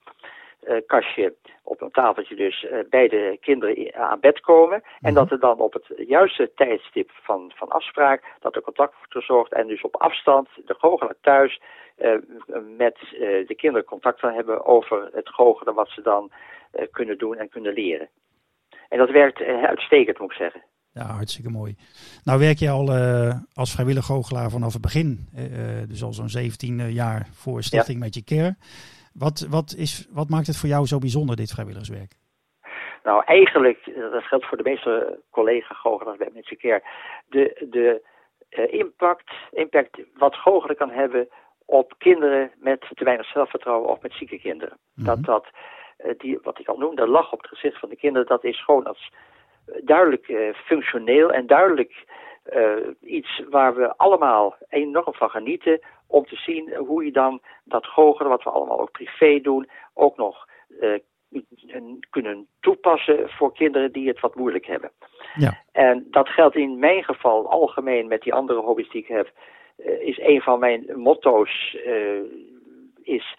[0.63, 4.81] uh, kastje op een tafeltje dus bij de kinderen aan bed komen.
[4.99, 5.13] En mhm.
[5.13, 9.53] dat er dan op het juiste tijdstip van, van afspraak, dat er contact wordt gezorgd
[9.53, 11.61] en dus op afstand de goochelaar thuis
[11.97, 12.15] uh,
[12.77, 12.97] met
[13.47, 16.31] de kinderen contact van hebben over het goochelen wat ze dan
[16.91, 18.09] kunnen doen en kunnen leren.
[18.89, 20.63] En dat werkt uitstekend moet ik zeggen.
[20.93, 21.75] Ja, hartstikke mooi.
[22.23, 25.27] Nou werk je al uh, als vrijwillig goochelaar vanaf het begin.
[25.35, 28.05] Uh, dus al zo'n 17 jaar voor Stichting ja.
[28.05, 28.55] Magic Care.
[29.13, 32.11] Wat, wat, is, wat maakt het voor jou zo bijzonder, dit vrijwilligerswerk?
[33.03, 36.83] Nou, eigenlijk, dat geldt voor de meeste collega-goochelaars bij Magic Care.
[37.27, 38.01] De, de
[38.49, 41.27] uh, impact, impact wat goochelen kan hebben
[41.65, 44.77] op kinderen met te weinig zelfvertrouwen of met zieke kinderen.
[44.79, 45.05] Mm -hmm.
[45.05, 45.45] Dat dat,
[46.17, 48.85] die, wat ik al noemde, lach op het gezicht van de kinderen, dat is gewoon
[48.85, 49.11] als
[49.83, 52.05] duidelijk uh, functioneel en duidelijk
[52.53, 57.85] uh, iets waar we allemaal enorm van genieten om te zien hoe je dan dat
[57.85, 60.47] goochelen, wat we allemaal ook privé doen, ook nog
[60.81, 60.99] uh,
[62.09, 64.91] kunnen toepassen voor kinderen die het wat moeilijk hebben.
[65.35, 65.63] Ja.
[65.71, 69.31] En dat geldt in mijn geval algemeen met die andere hobby's die ik heb,
[69.99, 71.77] is een van mijn motto's,
[73.03, 73.37] is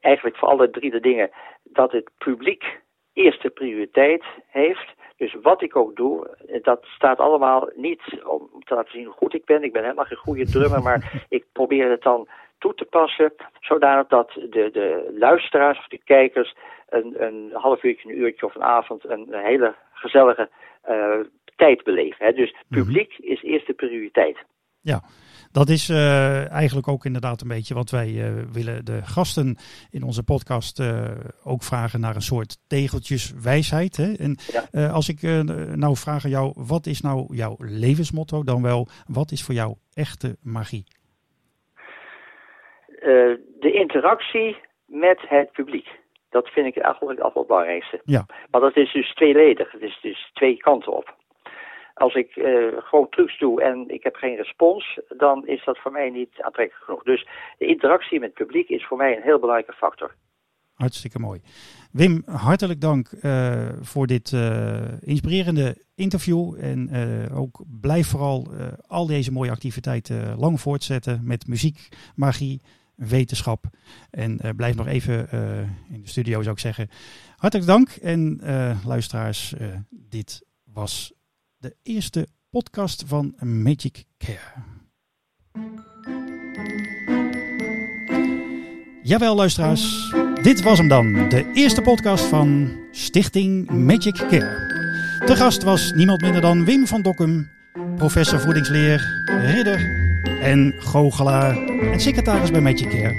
[0.00, 1.30] eigenlijk voor alle drie de dingen
[1.64, 2.80] dat het publiek
[3.18, 8.92] eerste prioriteit heeft dus wat ik ook doe, dat staat allemaal niet om te laten
[8.92, 9.62] zien hoe goed ik ben.
[9.62, 14.06] Ik ben helemaal geen goede drummer, maar ik probeer het dan toe te passen, zodanig
[14.06, 16.54] dat de, de luisteraars of de kijkers
[16.88, 20.48] een, een half uurtje, een uurtje of een avond een, hele gezellige
[20.88, 21.18] uh,
[21.56, 22.26] tijd beleven.
[22.26, 22.32] Hè.
[22.32, 22.80] Dus mhm.
[22.80, 24.38] publiek is eerste prioriteit.
[24.80, 25.00] Ja,
[25.52, 29.56] dat is uh, eigenlijk ook inderdaad een beetje wat wij uh, willen de gasten
[29.90, 31.04] in onze podcast uh,
[31.44, 33.96] ook vragen naar een soort tegeltjeswijsheid.
[33.96, 34.12] Hè?
[34.12, 34.36] En
[34.70, 34.88] ja.
[34.88, 35.22] als ik
[35.74, 38.42] nou vraag aan jou, wat is nou jouw levensmotto?
[38.42, 40.84] Dan wel, wat is voor jou echte magie?
[43.60, 45.88] de interactie met het publiek.
[46.30, 48.00] Dat vind ik eigenlijk het belangrijkste.
[48.04, 48.26] Ja.
[48.50, 49.72] Maar dat is dus tweeledig.
[49.72, 51.17] Het is dus twee kanten op
[51.98, 52.44] als ik uh,
[52.76, 56.84] gewoon trucs doe en ik heb geen respons, dan is dat voor mij niet aantrekkelijk
[56.84, 57.02] genoeg.
[57.02, 57.26] Dus
[57.58, 60.14] de interactie met het publiek is voor mij een heel belangrijke factor.
[60.74, 61.40] Hartstikke mooi.
[61.92, 66.54] Wim, hartelijk dank uh, voor dit uh, inspirerende interview.
[66.60, 66.90] En
[67.34, 68.46] ook blijf vooral
[68.86, 72.60] al deze mooie activiteiten lang voortzetten met muziek, magie,
[72.94, 73.64] wetenschap.
[74.10, 75.28] En blijf nog even
[75.92, 76.88] in de studio, zou ik zeggen.
[77.36, 77.88] Hartelijk dank.
[77.88, 78.40] En
[78.84, 79.54] luisteraars,
[79.90, 81.17] dit was
[81.58, 84.64] de eerste podcast van Magic Care.
[89.02, 94.66] Jawel, luisteraars, dit was hem dan, de eerste podcast van Stichting Magic Care.
[95.26, 97.50] De gast was niemand minder dan Wim van Dokkum,
[97.96, 99.80] professor voedingsleer, ridder
[100.40, 103.14] en goochelaar en secretaris bij Magic Care.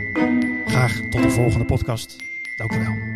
[0.66, 2.16] Graag tot de volgende podcast.
[2.58, 3.09] Dank u wel.